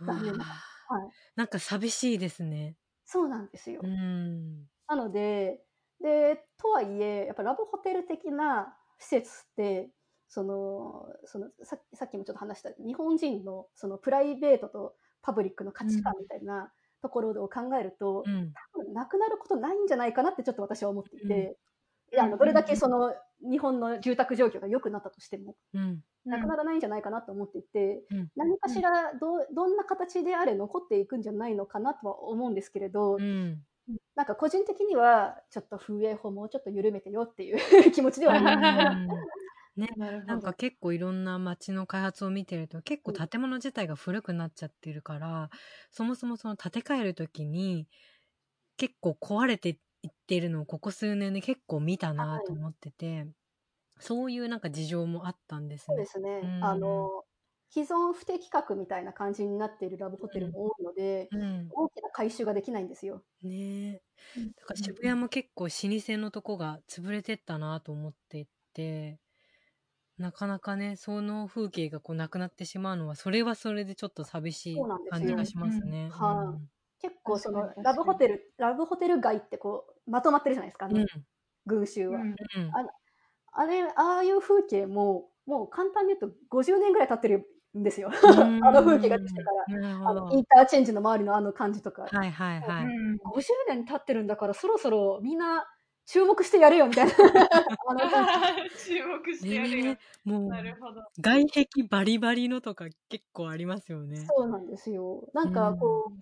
[0.06, 0.45] 残念な
[0.88, 1.12] はい。
[1.36, 2.77] なんか寂しいですね。
[3.06, 3.82] そうなんですよ。
[3.82, 4.69] うん。
[4.88, 5.65] なので、
[6.01, 9.91] で、とはいえ、やっぱラブホテル的な施設って、
[10.30, 18.53] その、そのささっきもちょっと話した、日本人のそのプライベートとパブリックの価値観みたいなところを考えると、うん。
[18.73, 22.15] 多分なくなることないんじゃないかなってちょっと私は思っていて、うん。
[22.15, 25.99] いやあのどれだけその日本の住宅状況が良くなったとしても、うん。
[26.25, 28.29] なくならないんじゃないかなと思っていて、うん。
[28.37, 33.61] 何かしらどうどんな形であれ残っていくんじゃないのかなとは思うんですけれど、うん。
[34.15, 37.57] なんか個人的にはちょっと風営法もうちょっと緩めてよっていう
[37.91, 38.57] 気持ちではあります。
[39.79, 39.89] ね。
[39.97, 45.49] なるほどなんか結構いろんな街の開発を見てると結構建物自体が古くなっちゃってるから、
[45.91, 47.87] そもそもその建て替える時に
[48.77, 49.71] 結構壊れてい
[50.09, 53.27] ってるのをここ数年で結構見たなと思ってて、
[53.99, 56.05] そういうなんか事情もあったんですねそうで。
[56.05, 57.23] すね、うんあの
[57.69, 63.23] 既存不適格みたいな感じになっているラブホテルも多いので、うん、大きな改修ができないんですよ。
[63.43, 64.01] ね。
[64.35, 64.51] えうん。
[64.53, 69.19] だから渋谷も結構老舗のとこが潰れてったなと思ってて
[70.17, 74.77] なかなかねその風景がこうなくなってしまうのはそれはそれでちょっと寂しい
[75.10, 76.10] 感じがしますね。
[76.12, 76.67] はい。
[76.99, 81.06] 結構そのラブホテルラブホテル街ってこうまとまってるじゃないですか、あのうん。
[81.67, 82.30] 群衆は、うん。
[82.30, 82.36] うん。
[83.53, 88.10] あれああいう風景ももう簡単に言うと50年ぐらい経ってるんですよ。
[88.12, 88.13] うん。
[88.65, 90.10] あの風景ができてから。
[90.10, 92.86] あのインターチェンジの周りのあの感じとか、はいはいはい。
[92.86, 93.17] うん。
[93.17, 95.67] 50年経ってるんだからそろそろみんな
[96.07, 97.11] 注目してやれよみたいな。
[98.85, 99.97] 注目してやるよ。
[100.23, 101.03] もうなるほど。
[101.19, 104.25] 外壁バリバリのとか結構ありますよね。
[104.25, 105.29] そうなんですよ。
[105.33, 106.21] なんかこう、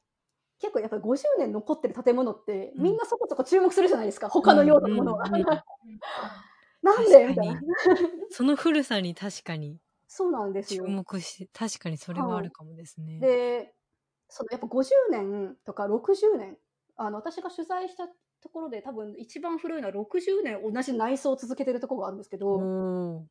[0.60, 2.84] 結構やっぱり50年残ってる建物ってうん。
[2.84, 4.28] みんなそこそこ注目するじゃないですか。
[4.30, 5.46] 他の用途のものは、うんうんうん
[6.82, 7.28] なんで？
[7.28, 7.54] みたいな。
[7.54, 7.66] 確。
[8.32, 10.88] その古さに確かにそうなんです注よ。
[10.88, 13.20] 目して、確かにそれはあるかもですね。
[13.20, 13.76] で、
[14.30, 16.58] そのやっぱ50年とか60年、
[16.96, 18.08] あの私が取材した
[18.46, 23.26] ところで多分一番古いのは60年同じ内装を続けてるところがあるんですけど、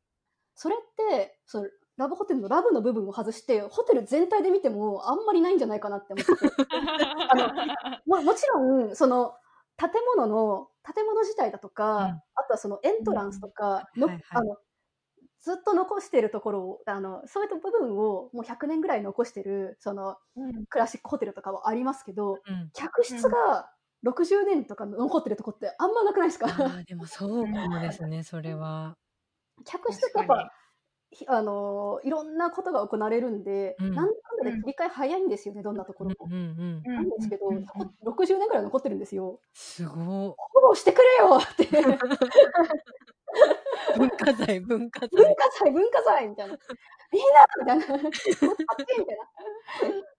[0.55, 0.79] それっ
[1.17, 6.33] て、そのラブホテルのラブの部分を外して、ホテル全体で見てもあんまりないんじゃないかなって思って。
[6.33, 6.35] て。
[7.31, 9.35] あのももちろん、その、
[9.77, 12.01] 建物の、建物自体だとか、うん。
[12.01, 14.57] あとはそのエントランスとか、のはいはいあの、
[15.39, 20.65] ずっと残しているところを、あの、そういった部分をもう100年ぐらい残してる、その、うん。
[20.65, 22.69] クラシックホテルとかはありますけど、うん。
[22.73, 23.71] 客室が
[24.05, 26.47] 60年とか残ってるとこってあんまなくないですか？
[26.47, 28.95] ああ、でもそうかもですね、それは。
[29.65, 30.51] 客室ってやっぱ、
[31.11, 36.15] ひあのいろんなことが行われるんで、うんなんだかんだで切り替え早いんですよね、どんなところも。
[36.25, 36.83] うんうん。
[36.83, 39.39] なんですけど、うんそこ60年ぐらい残ってるんですよ。
[39.53, 40.03] すごフォ
[40.61, 41.63] ローしてくれよって。
[41.63, 41.67] い。
[43.97, 45.35] 文化財、文化文財。
[45.35, 46.57] 化財、文化財みたいな。
[47.11, 47.23] みん
[47.75, 48.03] なみたいな。
[48.03, 48.27] こっち
[48.99, 50.14] みたいな。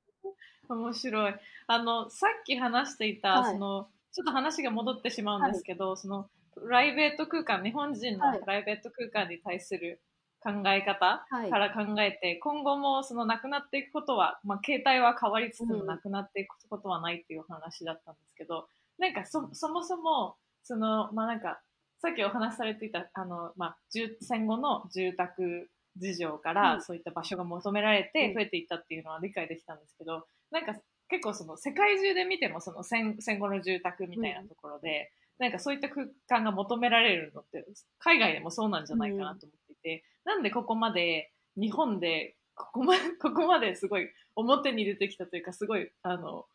[0.75, 1.35] 面白い。
[1.67, 3.55] あの、さっき話していた、はい。
[3.55, 8.39] その、ちょっと話が戻ってしまうんですけど、その、プライベート空間、日本人はい。
[8.39, 10.01] のプライベート空間に対する
[10.41, 11.51] 考え方はい。
[11.51, 21.61] から考えて、今後もそのなくなっていくことは、まあ、携帯は変わりつつもうんなくなっていくことはないっていう話だったんですけど、なんかそ、そもそも、その、まあ、なんか、
[21.99, 30.75] さっきお話しされていた、あの、まあ、住戦後の住宅事情かうら、んそういった場所が求められてうん増えていったっていうのは理解できたんですけど、なんか
[31.09, 37.65] 結構その世界中で見てもその戦戦後の住宅みたいなところで、なんかそういった空間が求められるのって
[37.99, 46.47] 海外でもそうなんじゃないかなと思っていて、なんでここまで日本でここまで、 ここまですごい表に出てきたというかすごいあの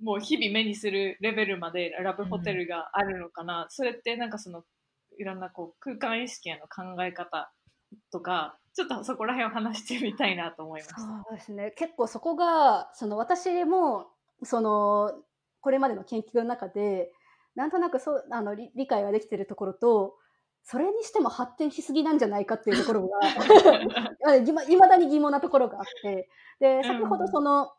[0.00, 4.64] もう日々目にするレベルまでラブホテルがあるのかな、それってなんかその
[5.18, 7.52] いろんなこう空間意識への考え方
[8.10, 11.00] とかちょっとそこら辺を話してみたいなと思いました。
[11.00, 11.72] そうですね。
[11.76, 14.06] 結構そこが、その私も、
[14.44, 15.14] その、
[15.60, 17.12] これまでの研究の中で、
[17.56, 20.14] なんとなくそう、あの、理理解ができてるところと、
[20.62, 23.18] それにしても発展しすぎなんじゃないかっていうところが、
[24.36, 26.28] いま未だに疑問なところがあって、
[26.60, 27.72] で、先ほどその、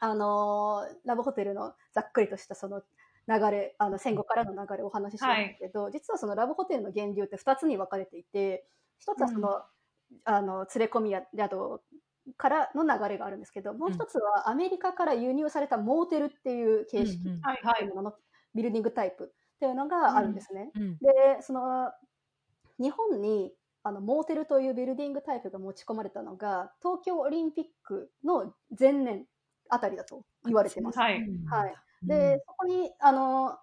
[0.00, 2.82] あの、ラブホテルのざっくりとしたその
[3.28, 8.64] 流れ、あの、戦後からの流れをお話ししましたけど、実はそのラブホテルの源流って2つに分かれていて、
[9.02, 9.62] 一つはその、
[10.24, 11.80] あの、連れ込みや宿
[12.36, 17.24] からの流れがあるんですけど、もう一つはアメリカから輸入されたモーテルっていう形式、
[17.94, 18.14] のの
[18.54, 20.70] ビルディングタイプっていうのがあるんですね。
[20.74, 21.90] うんで、その、
[22.78, 29.26] 日本にあのモーテルというビルディングタイプが持ち込まれたのが、東京オリンピックの前年
[29.68, 30.98] あたりだと言われてます。
[30.98, 31.14] はい。
[31.46, 31.74] はい。
[32.06, 33.58] で、そこに、あの、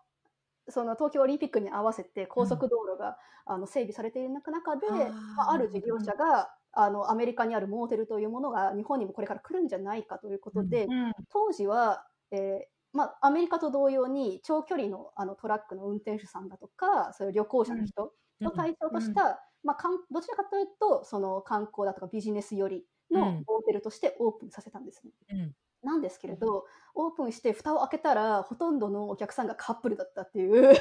[0.69, 12.61] その東京オリンピックに合わせて高速道路が、あの整備されている中で、あーまあ、ある事業者が、あのアメリカにあるモーテルというものが日本にもこれから来るんじゃないかということで、うん当時は、えー
[12.93, 23.43] まあ、アメリカと同様に長距離のあのトラックの運転手さんだとかそういう旅行者の人を対象とした、まあ、かんどちらかというとその観光だとかビジネス寄りのうん。
[23.47, 25.51] モーテルとしてオープンさせたんですね。
[25.83, 30.75] うんなんですけれど、オープンして蓋を開けたらほとんどのお客さんがカップルだったっていう。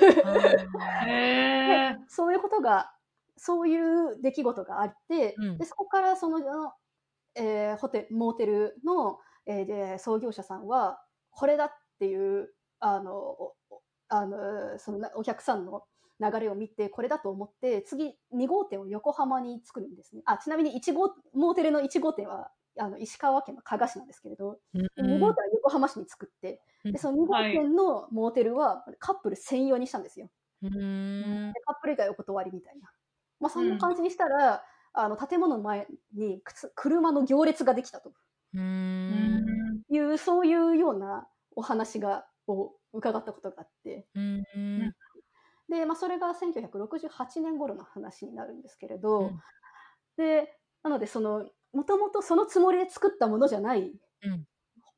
[2.09, 2.93] そういうことが
[3.37, 5.59] そういう出来事があって、うん。
[5.59, 6.41] でそこからその、
[7.37, 13.37] えーホテルモーテルの、えーで創業者さんはこれだっていうあの
[14.09, 15.85] あのそのなお客さんの
[16.21, 20.23] 流れを見てこれだと思って次2号店を横浜に作るんですね。
[20.27, 26.93] あちなみに1号モーテルの1号店はあの石川県の加賀市なんですけれど、2号店は横浜市に作ってうん。
[26.93, 30.31] でその2号店のモーテルはカップル専用にしたんですよ。
[30.63, 31.53] うん。
[31.53, 32.91] でカップル以外お断りみたいな。
[33.41, 36.43] まあ、そんな感じにしたら、あの建物の前に
[36.75, 38.13] 車の行列ができたと。
[38.55, 39.45] うん。
[39.91, 44.43] いう、そういうようなお話がを伺ったことがあって、うん。
[45.69, 49.41] で、まあ、それが1968年頃の話になるんですけれど、うん。
[50.17, 54.45] で、なので、その、もともとそのつもりで作ったものじゃないうん。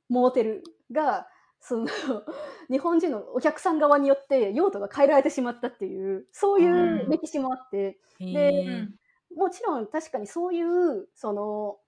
[0.08, 1.28] モーテルが、
[1.60, 1.86] その、
[2.70, 8.88] 日本人のお客さん側によって用途が変えられてしまったっていう、そういう歴史もあって、へでー
[9.36, 11.78] もちろん確かにそういうその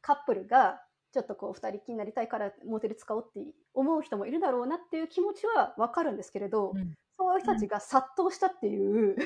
[0.00, 0.80] カップルが
[1.12, 6.94] ちょっとこう二人きりになりたいからモーテル使おうって思う人もいるだろうなっていう気持ちはわかるんですけれど、うん。
[7.18, 9.16] そういう人たちが殺到したっていう、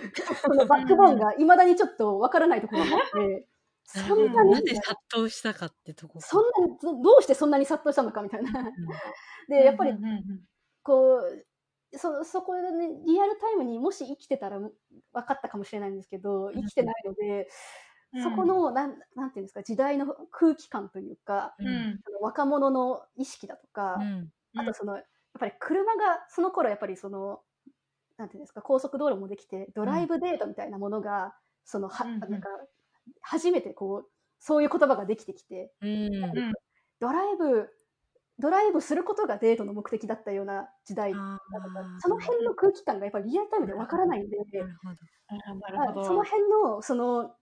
[0.43, 3.47] そのバックボーンがいまだにちょっとわからないところがあって、
[3.85, 4.51] そんなに。
[4.53, 8.53] なぜ殺到したかってとこそんなにどどうしてそんなに殺到したのかみたいな。
[9.49, 10.45] でやっぱりうんうんうん
[10.83, 11.47] こう
[11.97, 14.71] そ、そこでね、リアルタイムにもし生きてたら分
[15.13, 17.49] かったかもしれないんですけど、生きてないので、
[18.23, 22.01] そこの、なん、なんていうんですか、時代の空気感というか、うん。
[22.21, 24.33] 若者の意識だとか、うん。
[24.57, 25.05] あとその、やっ
[25.39, 27.41] ぱり車が、その頃やっぱりその、
[28.17, 32.21] なんていうんですか、高速道路もできて、ドライブデートみたいなものが、その、は、うんうん。
[32.21, 32.49] なんか、
[33.21, 36.53] 初めてこう、そういう言葉ができてきて、うんうん
[37.01, 37.69] ドライブ、
[38.39, 41.39] ドライブすることがデートの目的だったような時代、あ
[42.01, 44.97] その辺の空気感がやっぱりリアルタイムでわからないんで、ーなるほど。
[45.29, 46.01] あなるほど。
[46.01, 47.35] はいその辺の、その、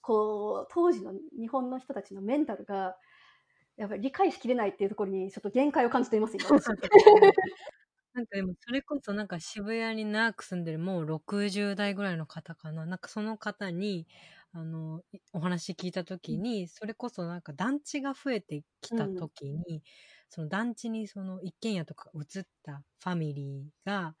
[0.00, 2.96] こう、当時の日本の人たちのメンタルが、
[3.76, 6.46] やっぱり理解しきれないっていうところにちょっと限界を感じています、今。
[6.46, 6.66] 私
[8.14, 12.84] なんかでもそれこそなんか渋谷に長く住んでるもう60代ぐらいの方かな。
[12.84, 14.08] なんかその方に、
[14.58, 19.82] あの、いお話聞いた時に、それこそなんか団地が増えてきた時に、
[20.28, 24.16] その団地にその一軒家とか移ったファミリーが、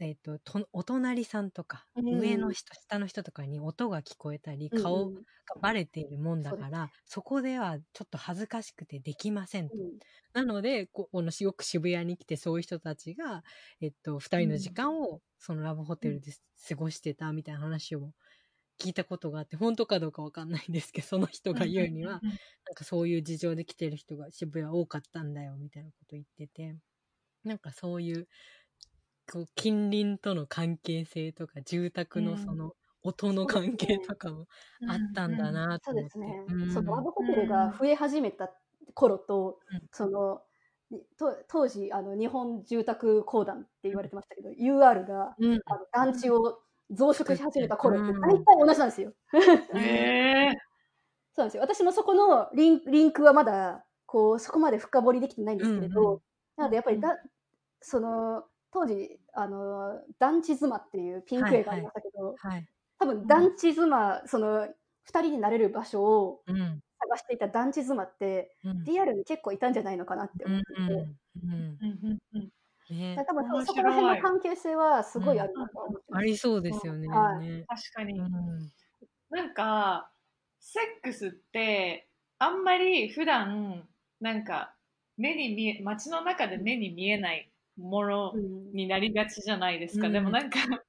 [0.00, 2.04] えっ、とと、お隣さんとか、うん。
[2.08, 5.24] 上の人、下の人とかに音が聞こえたり、うん顔がうん
[5.60, 9.74] バレているもんだから、そこではちょっと恥ずかしくてできませんと。
[9.74, 9.98] うん。
[10.34, 13.44] なので、ここのよく渋谷に来て、そういう人たちが、
[13.80, 16.32] えっと、二人の時間を、そのラブホテルで
[16.68, 18.12] 過ごしてたみたいな話を
[18.80, 22.30] 聞いたことがあって、本当かどうかわかんないんですけど、その人が言うには、うん。
[22.30, 26.76] うんなんかそういう事情で来てる人が渋谷多かったんだよ、みたいなこと言ってて、
[27.44, 28.28] なんかそういう、
[29.32, 34.46] こう、近隣との関係性とか、住宅のその、音の関係とかも
[34.80, 34.88] うん。
[34.88, 36.16] あったんだなと思って。
[36.20, 36.48] そうですね。
[36.48, 36.68] うん。
[36.70, 38.52] そのラブホテルが増え始めた
[38.94, 39.88] 頃と、うん。
[39.92, 40.42] その、
[41.48, 45.60] 当時、あの、日本住宅公団って言われてましたけど、UR が、うん。
[45.66, 49.12] あの団地を増殖し始めた頃ってうん大体同じなんですよ。
[49.74, 50.56] へえ。
[51.34, 51.62] そうなんですよ。
[51.62, 56.22] 私もそこのリンリンクはまだ、こう、そこまで深掘りできてないんですけれど、うんう
[56.56, 57.16] なのでやっぱりだ、
[57.80, 62.68] その、当時、あの、団地妻っていうピンク映画ありましたけど、はい。
[62.98, 64.68] 多分団地妻、その、
[65.04, 66.80] 二人になれる場所をうん。
[67.00, 68.84] 探していた団地妻って、うん。
[68.84, 70.80] リアルに結構いたんじゃないのかなってうん思ってて、
[71.44, 72.50] うんうんうんうんうん
[72.94, 76.22] ね多分そそこら辺の関係性はすごいあるなと思ってます。
[76.22, 77.08] ありそうですよね。
[77.08, 78.18] はいね確かに。
[78.18, 78.72] うん
[79.30, 80.10] なんか、
[80.58, 83.86] セックスって、あんまり普段、
[84.20, 84.74] なんか、
[85.16, 90.06] 目に見え、街の中で目に見えないものうんになりがちじゃないですか。
[90.06, 90.58] うんでもなんか、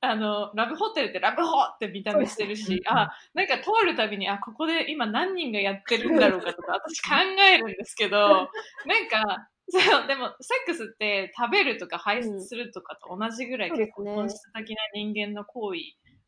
[0.00, 7.14] あの、ラブホテルってラブホって見た目してるし、あ、なんか通るたびに、あ、ここで今何人がやってるんだろうかとか、 私考
[7.48, 8.50] えるんですけど、
[8.86, 15.80] なんか、そう、でも、セックスって食べるとか排出するとかと同じぐらい結構本質的な人間の行為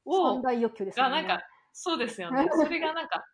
[0.04, 1.22] を三、大欲求ですよね。
[1.22, 2.46] がなんか、そうですよね。
[2.56, 3.24] それがなんか、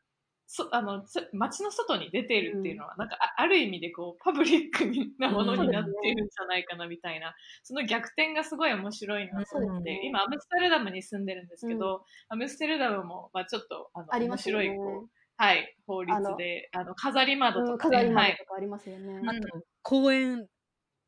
[0.54, 4.84] そあのそ街の外に出ているっていうのは、なんかあある意味でこうパブリック
[5.18, 10.00] なものになっているんじゃないかなみたいな、その逆転がすごい面白いなと思って、ね。
[10.04, 15.10] 今アムステルダムに住んでるんですけど、アムステルダムも、まあ、ちょっとあの面白いこう、
[15.42, 19.20] はい、法律で、あの飾り窓うんとかね、飾りはい、窓とかありますよね。
[19.26, 20.46] あと、公園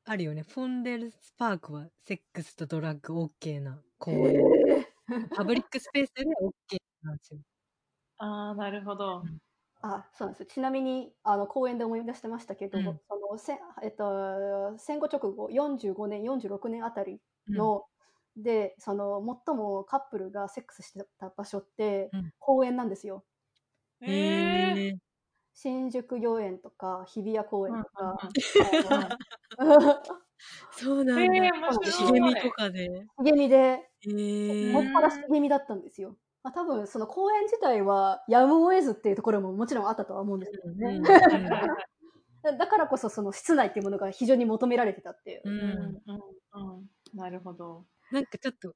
[0.07, 0.43] あるよね。
[0.43, 4.35] フォンデルスパークはセックスとドラッグ OK な公園。
[5.37, 7.39] パブリックスペースで OK なんですよ。
[8.19, 9.23] ああ、なるほど。
[9.83, 10.47] あ、そうなんですよ。
[10.47, 17.85] ちなみに、あの、公演で思い出してましたけど、うんその、せえっと、戦後直後、45年、46年あたりの、
[18.37, 23.25] で、その、最もカップルがセックスしてた場所ってうん、公園なんですよ。
[24.01, 24.89] へえ。
[24.89, 24.99] え
[25.55, 28.19] 新宿御苑とか、日比谷公園とか、
[30.73, 31.93] そうなんだ。
[31.93, 33.07] 茂みとかで。
[33.17, 36.17] 茂みで、えもっー、ぱら茂みだったんですよ。
[36.43, 40.97] まあ、多分、その公園自体は、やむを得ずっていうところももちろんあったとは思うんですけどうんね。
[40.97, 45.43] うんだ だからこそ、その室内っていうものが非常に求められてたっていう。
[45.45, 46.91] ううんんうんうん。
[47.15, 47.87] なるほど。
[48.11, 48.75] なんかちょっと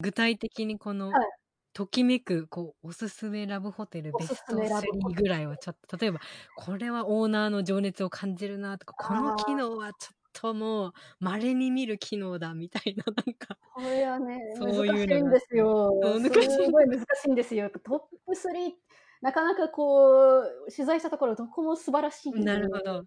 [0.00, 1.28] 具体的にこの、はい
[1.74, 6.20] ときめくこうおすすめラブホテルベストすめラブホテ3ぐらいはちょっと例えば
[6.56, 16.00] これはオーナーの情熱を感じるなとかこの機能はちょっともう稀に見る機能だみたいななんかこれはね、そういう難しいんですよ。
[16.02, 17.70] 難しいすごい難しいんですよ。
[17.70, 17.82] トッ
[18.24, 18.72] プ3、
[19.20, 23.04] なかなかこう、取材したところ、どこも素晴らしいけなるほど。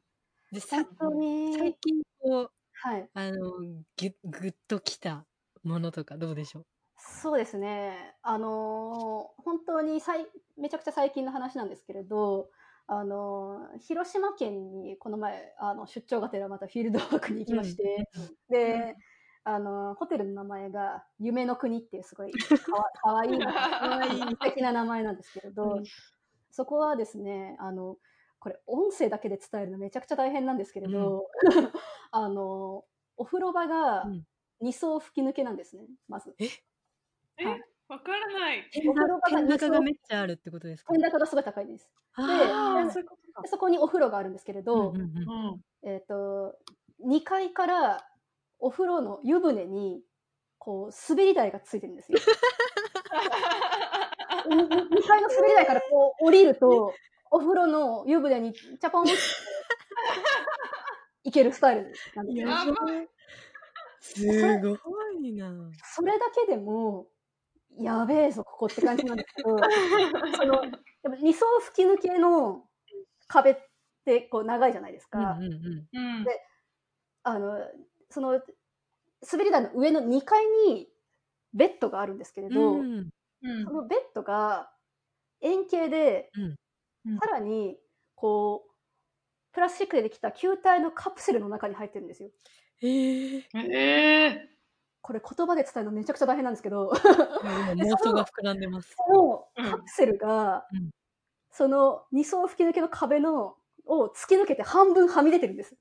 [0.51, 3.09] でさ最近こうはい。
[3.13, 3.53] あの
[3.95, 5.26] ぎゅぐっときた
[5.63, 6.65] ものとかどうでしょう？
[6.97, 8.15] そうですね。
[8.23, 10.27] あのー本当にさい
[10.57, 12.49] めちゃくちゃ最近の話なんですけれど、
[12.87, 18.09] あのー広島県にこの前、あの出張がてらまたフィールドワークに行きまして、
[18.49, 18.95] で、
[19.43, 25.83] あのーホテルの名前が夢の国っていうすごいかわ かわいい、かわいい素敵な名前なんですけれど、うん。
[26.51, 27.97] そこはですね、あの、
[28.39, 31.29] これ音声だけで伝えるのめちゃくちゃ大変なんですけれど、
[32.11, 32.85] あの、
[33.15, 34.27] お風呂場がうん。
[34.59, 36.35] 二層吹き抜けなんですね、まず。
[37.39, 38.67] えはいわからない。
[38.73, 40.93] 天お風呂場が天高がめっちゃあるってことですか？
[40.93, 41.89] 天高がすごい高いです。
[42.15, 42.25] ああ
[42.81, 43.47] あ、ーそういうことかで。
[43.47, 45.07] そこにお風呂があるんですけれど、うんうんうん
[45.53, 45.89] うん。
[45.89, 46.57] えっ、と、
[47.05, 48.05] 2階から
[48.59, 50.03] お風呂の湯船に、
[50.57, 52.17] こう、滑り台がついてるんですよ。
[54.49, 56.93] 2階の滑り台からこう降りると、
[57.31, 59.13] お風呂の湯船にチャポンって
[61.23, 62.49] 行けるスタイルなんですよ。
[62.49, 63.09] やばい。
[64.01, 64.25] す
[64.59, 65.71] ごいな。
[65.83, 67.07] それだけでも、
[67.80, 69.57] やべえぞ、ここって感じなんですけど、
[70.38, 70.61] その、
[71.03, 72.67] でも二層吹き抜けの
[73.28, 73.57] 壁っ
[74.05, 75.34] てこう長いじゃないですか。
[75.34, 76.25] うんうんうんうん。
[77.23, 77.71] あの、
[78.09, 78.41] その、
[79.32, 80.89] 滑り台の上の2階に
[81.53, 83.09] ベッドがあるんですけれど、うんうん
[83.63, 84.71] そのベッドが
[85.41, 86.43] 円形で、うん
[87.05, 87.80] うんさらに、
[88.15, 92.32] こう、プラスチックでできた球体のカプセルの中に入ってるんですよ。
[92.82, 94.56] えー、ええ
[95.07, 96.91] これ言葉で伝えるのめちゃくちゃ大変なんですけど、
[97.73, 98.93] 今妄想が膨らんでます。
[98.97, 100.89] このうんカプセルが、うん
[101.49, 103.55] その二層吹き抜けの壁の
[103.87, 105.75] を突き抜けて半分はみ出てるんです。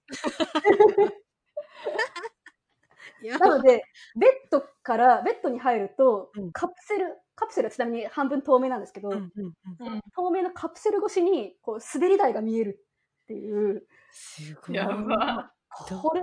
[3.39, 3.83] なので、
[4.19, 10.01] ベッドから、ベッドに入るとうん、カプセル、カプセルはちなみに半分透明なんですけど、うんうんうんうん。
[10.15, 12.81] 透明のカプセル越しに、こう、滑り台が見える
[13.25, 14.77] っていう、すごい。
[14.77, 15.53] やば。
[15.69, 16.23] これ、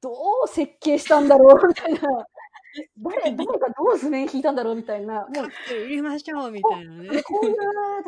[0.00, 0.10] ど
[0.44, 2.00] う設計したんだろうみたいな。
[2.98, 5.26] 誰、誰がどう図面引いたんだろうみたいな。
[5.26, 7.08] もカップ入れましょうみたいなね。
[7.08, 7.56] う、こういう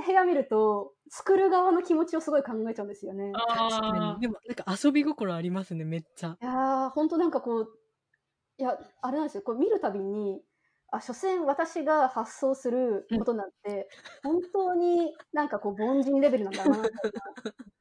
[0.06, 3.32] 部屋見ると、作る側の気持ちをすごい考えちゃうんですよね。
[3.32, 4.20] 確かあに。
[4.20, 6.36] でも、なんか遊び心ありますね、めっちゃ。
[6.40, 7.78] いやー、ほんとなんかこう、
[8.58, 10.42] いや、あれなんですよ、こう見るたびに、
[10.90, 13.88] あ、所詮私が発想することなんて、
[14.22, 16.82] 本当になんかこう凡人レベルなんだな、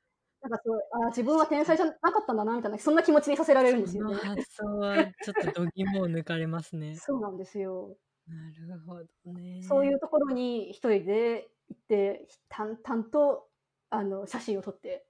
[0.49, 0.57] な。
[0.57, 4.23] なんかそう、あ、自分は天才じゃなかったんだな、みたいな、そんな気持ちにさせられるんですそのよね。
[4.23, 6.95] 発想はちょっと度肝を抜かれますね。
[6.95, 7.97] そうなんですよ。
[8.27, 9.61] なるほどね。
[9.63, 13.49] そういうところに一人で行って、淡々と、
[13.89, 15.05] あの、写真を撮って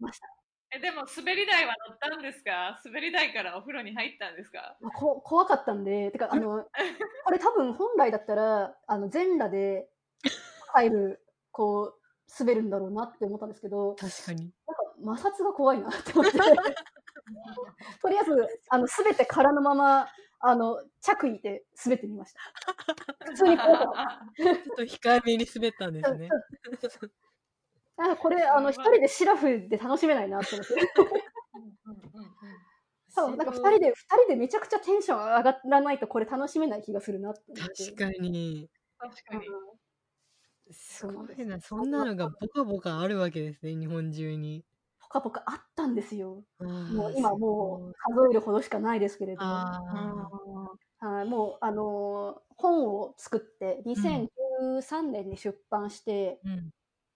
[0.00, 0.28] ました。
[0.74, 2.80] え、でも滑り台は乗ったんですか？
[2.84, 4.76] 滑り台からお風呂に入ったんですか？
[4.80, 6.66] まあこ怖かったんで、てか、あの、
[7.24, 9.88] これ多分本来だったら、あの、全裸で
[10.72, 12.00] 入る、こう、
[12.38, 14.52] 滑るんだろうなって思ったんですけど、確かに。
[15.02, 16.32] なんか摩擦が怖いなって思って。
[18.02, 20.08] とりあえず、あの、すべて空のまま、
[20.40, 22.40] あの、着衣で滑ってみました。
[23.24, 24.34] 普通に怖かった。
[24.44, 26.28] ちょっと控えめに滑ったんですね。
[27.96, 30.74] なんかこれ、あの、一人でシラフで楽しめないなって思って。
[33.14, 37.84] 多分なんか二人で、二人でめちゃくちゃテンション上がらないとこれ楽しめない気がするなって思って。
[37.84, 38.68] 確かに。
[38.98, 39.46] 確かに。
[40.70, 41.60] すごいな。
[41.60, 44.64] そんなのがボカボカあるわけですね、日本中に。
[45.00, 46.42] ポカポカあったんですよ。
[46.58, 49.42] ももう今もう数えるほどしかないですけれど。
[49.42, 49.80] あ
[51.00, 56.70] はい、もう、あのー本を作って、2013年に出版して、ーうん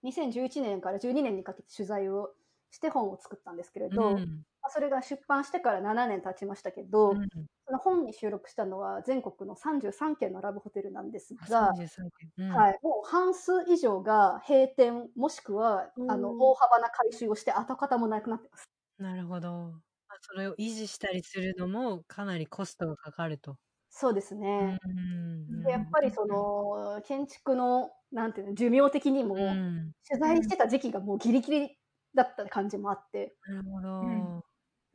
[0.05, 2.31] 2011年から12年にかけて取材を
[2.71, 7.29] して本を作ったんですけれど、まうんあそれが出版してから7年経ちましたけど、うん
[7.69, 11.89] その本に収録したのは全国の33件のラブホテルなんですあが、33
[12.19, 18.71] 件うんはい、もう半数以上が閉店、もしくは、あの、うん大幅な改修をして跡形もなくなってます。
[18.97, 19.75] なるほど。
[20.09, 23.59] あそれを維持したりするのもかなりコストがかかると。
[23.91, 24.79] そうですね。
[24.83, 31.79] うんでやっぱりそ、の、建築の、なんていうの、寿命的にも、うん、取材してた時期がもうギリギリ
[32.15, 34.45] だった感じもあって、なるほど。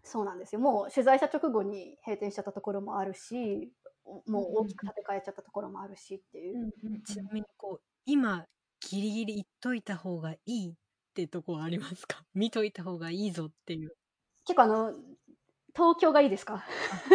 [0.03, 0.61] うんそうなんですよ。
[0.61, 3.71] もう取材した直後に閉店しちゃったところもあるし、
[4.27, 6.59] もう大きく建て替えちゃったところもあるしっていう。
[7.05, 8.45] ちなみにこう今
[8.81, 10.73] ギリギリ言っといた方がいいっ
[11.13, 12.25] てとこはありますか？
[12.35, 13.95] 見といた方がいいぞっていう。
[14.45, 14.93] 結構あの、
[15.73, 16.65] 東京がいいですか？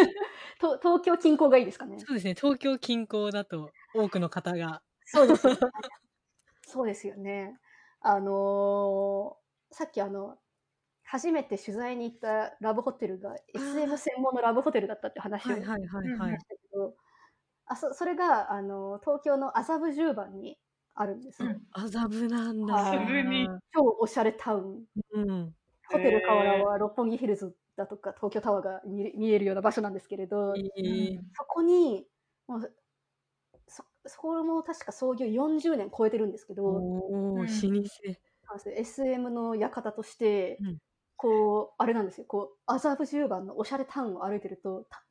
[0.60, 1.98] と東京近郊がいいですかね？
[1.98, 2.34] そうですね。
[2.34, 4.82] 東京近郊だと多くの方が。
[5.04, 5.58] そうですよね。
[6.66, 7.58] そうですよね。
[8.00, 10.38] あのーさっきあの、
[11.10, 16.44] 初めて取材に行ったラブホテルが SM 専門のラブホテルだったって話をしはいはいはいはいまし。
[16.46, 16.94] たけど、
[17.66, 20.58] あそそれがあの東京の麻布十番に
[20.94, 21.48] あるんですよ。
[21.48, 22.92] うん麻布なんだ。
[23.72, 24.84] 超おしゃれタウン。
[25.12, 25.54] うん。
[25.90, 32.06] ホテル河原は六本木ヒルズだとか東京タワーが見えるような場所なんですけれど、えーそこに、
[32.46, 32.72] もう
[33.66, 38.70] そそこも確か創業40年超えてるんですけど、おお、うん老舗。
[38.70, 40.78] SM の館として、うん
[41.18, 45.04] こう、あれなんですよ、こう、麻布十番のおしゃれタウンを歩いてると、た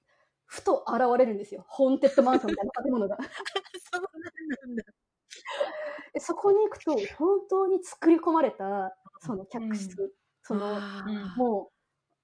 [0.46, 1.66] ふと現れるんですよ。
[1.68, 3.18] ホーンテッドマンションみたいな建物が。
[3.92, 4.02] そう
[4.68, 4.84] なんだ。
[6.14, 11.72] でそこに行くと、本当に作り込まれた、その客室、その、あーも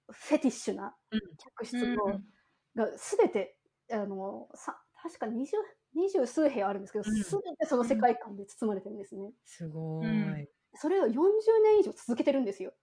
[0.09, 2.21] う、フェティッシュなうん客室の、
[2.75, 3.57] が全て、
[3.91, 5.61] あの、さ確か20、
[5.93, 9.33] 二十数部屋あるんですけど、うん全てその世界観で包まれてるんですね。
[9.43, 10.49] すごい。
[10.75, 11.11] それを40
[11.63, 12.73] 年以上続けてるんですよ。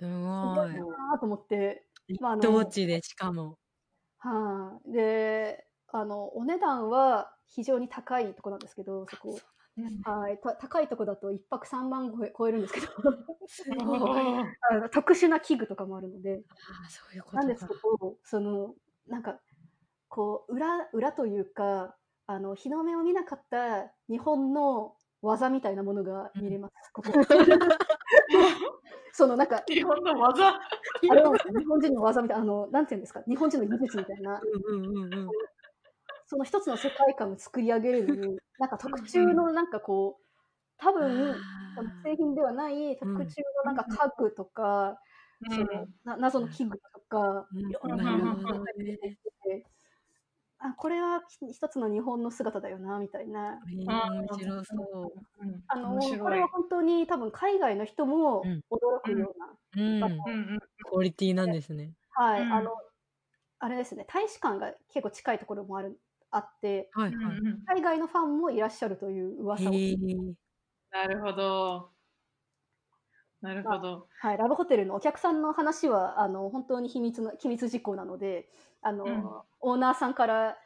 [0.00, 1.18] すすごいごいな。
[1.18, 1.84] と思って。
[2.06, 3.58] 一まああの等地でしかも。
[4.18, 9.38] はい、で、あの、お値段は非常に高いとこなんですけど、そこ。
[10.04, 12.88] はい、た高いとこだと1泊3万超え超えるんですけど
[14.90, 17.38] 特殊な器具とかもあるのでああ、そういうことか。
[17.38, 18.74] なんですけどその
[19.06, 19.38] なんか
[20.08, 21.96] こう裏裏というか
[22.26, 27.12] あの日の目を見なかった日本の技みたいなものが見れます、ここ
[29.18, 30.48] そのなんか日本の技。
[31.08, 33.22] あれなんですよ日本人の技みたいなあのなんていうんですか？
[33.28, 34.46] 日本人の技術みたいな。
[34.68, 35.34] うんうんうんうん。
[36.26, 40.24] その一つの世界観を作り上げるのになんか特注のなんかこう
[40.78, 41.42] 多分
[42.04, 45.00] 製品ではない特注のなんか家具とか、
[45.48, 47.70] そのな謎の器具とか、うん。
[47.70, 47.96] いろん。
[47.96, 48.42] なうん。
[48.42, 49.66] ものが出てきて、
[50.60, 53.60] あこれは一つの日本の姿だよなみたいな。
[53.68, 55.44] えー面白そう。
[55.44, 60.02] うんあのこれは本当に多分海外の人もうん驚くような、うん。
[60.02, 61.92] うんうんクオリティなんですね。
[62.12, 62.72] はい、うんあの
[63.60, 66.00] あれですね大使館が結構近いところもある
[66.30, 67.40] あってはいはい。
[67.66, 69.94] 海外のファンもいらっしゃるという噂をえ。
[70.90, 71.97] なるほど。
[73.40, 74.08] なるほど。
[74.20, 78.48] はい、ラブホテルのお客さんの話はあの本当に秘密の機密事項なので
[78.82, 79.24] あの、うん
[79.60, 80.56] オーナーさんから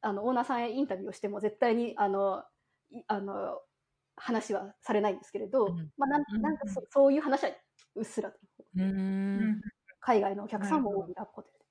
[0.00, 2.42] あのオーナーさんへインタビューをしても絶対にあの
[2.90, 3.58] いあの
[4.16, 7.50] 話はされないんですけれど、うんまあ、なんうんなんかそそういう話は
[7.96, 8.38] うっすらと
[8.76, 9.60] うーん。
[10.00, 11.64] 海外のお客さんも多いラブホテルで。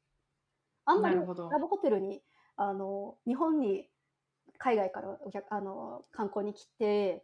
[0.85, 2.21] あんまりラブホテルに
[2.55, 3.87] あの日本に
[4.57, 7.23] 海外からお客あの観光に来て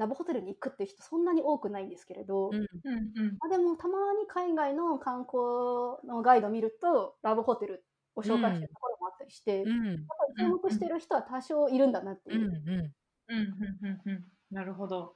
[0.00, 7.84] ラブホテルに行くっていう人そんなに多くないんですけれど、うんうんうんまあ、でもたまに海外の観光のガイドを見るとラブホテル
[8.16, 10.06] を紹介してるところもあったりして、やっうん。
[10.06, 12.46] ぱり注目してる人は多少いるんだなっていう。
[12.46, 12.60] うんうん。
[12.60, 13.44] うんうん
[13.86, 15.14] うんうんなるほど。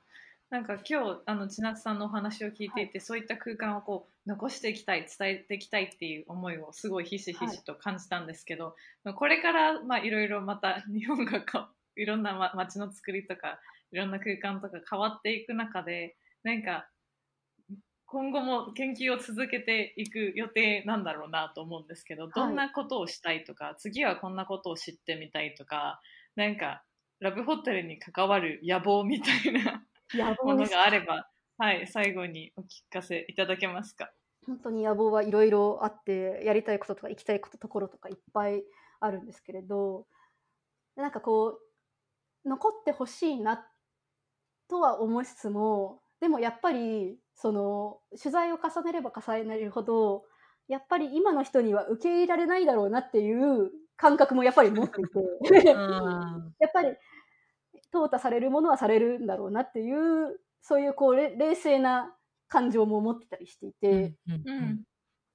[0.51, 8.76] なんか今日あの千夏さんのお話を聞いていて、そういった空間をこう残していきたい伝えていきたいっていう思いをすごいひしひしと感じたんですけど、
[9.16, 13.59] これからまあいろいろまた日本がかいろんなま街の作りとか
[13.95, 16.88] いろんな空間とか変わっていく中でなんか
[18.07, 26.01] 今後も研究を続けていく予定なんだろうなと思うんですけど、どんなことをしたいとか次はこんなことを知ってみたいとか
[26.36, 26.82] なんか
[27.20, 29.84] ラブホテルに関わる野望みたいな
[30.42, 34.11] ものがあれば、はい、最後にお聞かせいただけますか？
[34.47, 38.64] 本当に野望はいろいろあってやりたいこととか行きたいことところとかいっぱい
[39.01, 40.07] あるんですけれど
[40.97, 41.59] なんかこ
[42.45, 43.66] う残ってほしいな
[44.69, 50.25] とは思いつつもでもやっぱりその取材を重ねれば重ねるほど
[50.69, 55.75] やっぱり今の人には受け入れられないだろうなっていう感覚もやっぱり持っていて。
[55.77, 56.97] あ やっぱり
[57.93, 62.17] 淘汰されるものはされるんだろうなっていうそういうこうれ冷静な
[62.49, 64.85] 感情も持ってたりしていて、ーうんうん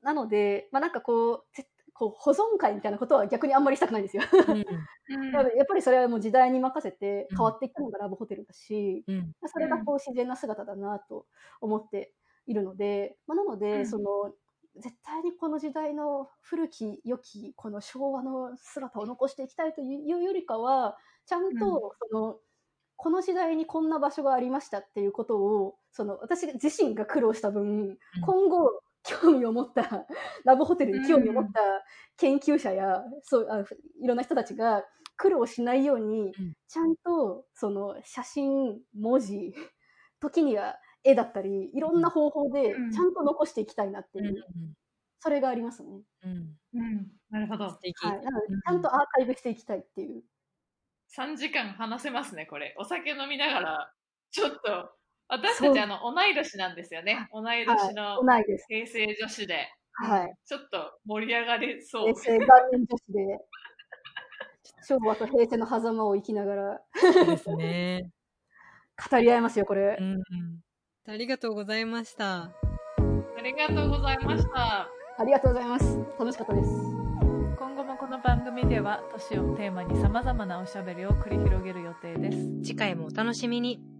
[0.01, 1.67] なので、まあ、なんかこうぜ
[1.99, 4.23] こう保存会みたいなことは逆にあんまりしたくないんですよ。
[4.47, 4.65] うん。
[5.57, 9.33] やっぱりそれはもう時代に任せて変わっていったのがラブホテルだし、うん。
[9.45, 11.25] それがこう自然な姿だなと
[11.59, 12.13] 思って
[12.47, 13.85] いるので、まあ、なので、うん。
[13.85, 14.33] その
[14.77, 22.39] 絶対にこの時代の古き良きこの昭和の姿を残していきたいというよりかはちゃんとその、
[22.95, 28.81] この時代にこんな場所がありましたっていうことをその私自身が苦労した分、今後
[29.21, 29.81] 興味を持った
[30.45, 31.61] ラブホテルに興味を持った
[32.17, 33.61] 研究者や、そうあ
[34.01, 34.83] いろんな人たちが
[35.17, 36.53] 苦労しないように、うん。
[36.67, 39.53] ちゃんとその写真文字
[40.19, 42.91] 時には絵だったりいろんな方法でうん。
[42.91, 44.43] ちゃんと残していきたいなってうんいう、
[45.19, 46.03] それがありますね。
[46.23, 46.57] うん。
[46.73, 47.69] うん、なるほど。
[47.69, 47.79] 素。
[47.81, 47.95] 敵。
[48.05, 48.61] はい、なのでうん。
[48.61, 50.23] ちゃんとアーカイブしていきたいっていう。
[51.07, 52.75] 3時間話せますね、これ。
[52.77, 53.93] お酒飲みながら、
[54.31, 54.93] ちょっと、
[55.29, 57.29] 私たちあの、同い年なんですよね。
[57.31, 58.65] 同い年のはい、同いです。
[58.67, 60.35] 平成女子で、はい。
[60.45, 62.15] ちょっと盛り上がりそう平。
[62.15, 63.39] 成元年女子で
[64.87, 68.09] 昭和と平成の狭間を生きながらそうですね。
[69.11, 69.97] 語り合いますよこれ。
[69.99, 70.21] うんうん。
[71.07, 72.43] ありがとうございました。
[72.43, 74.89] ありがとうございました。
[75.17, 75.97] ありがとうございます。
[76.17, 76.69] 楽しかったです。
[77.57, 82.37] 今後もこの番組では、都市をテーマに様々なおしゃべりを繰り広げる予定です。
[82.63, 83.98] 次回もお楽しみに。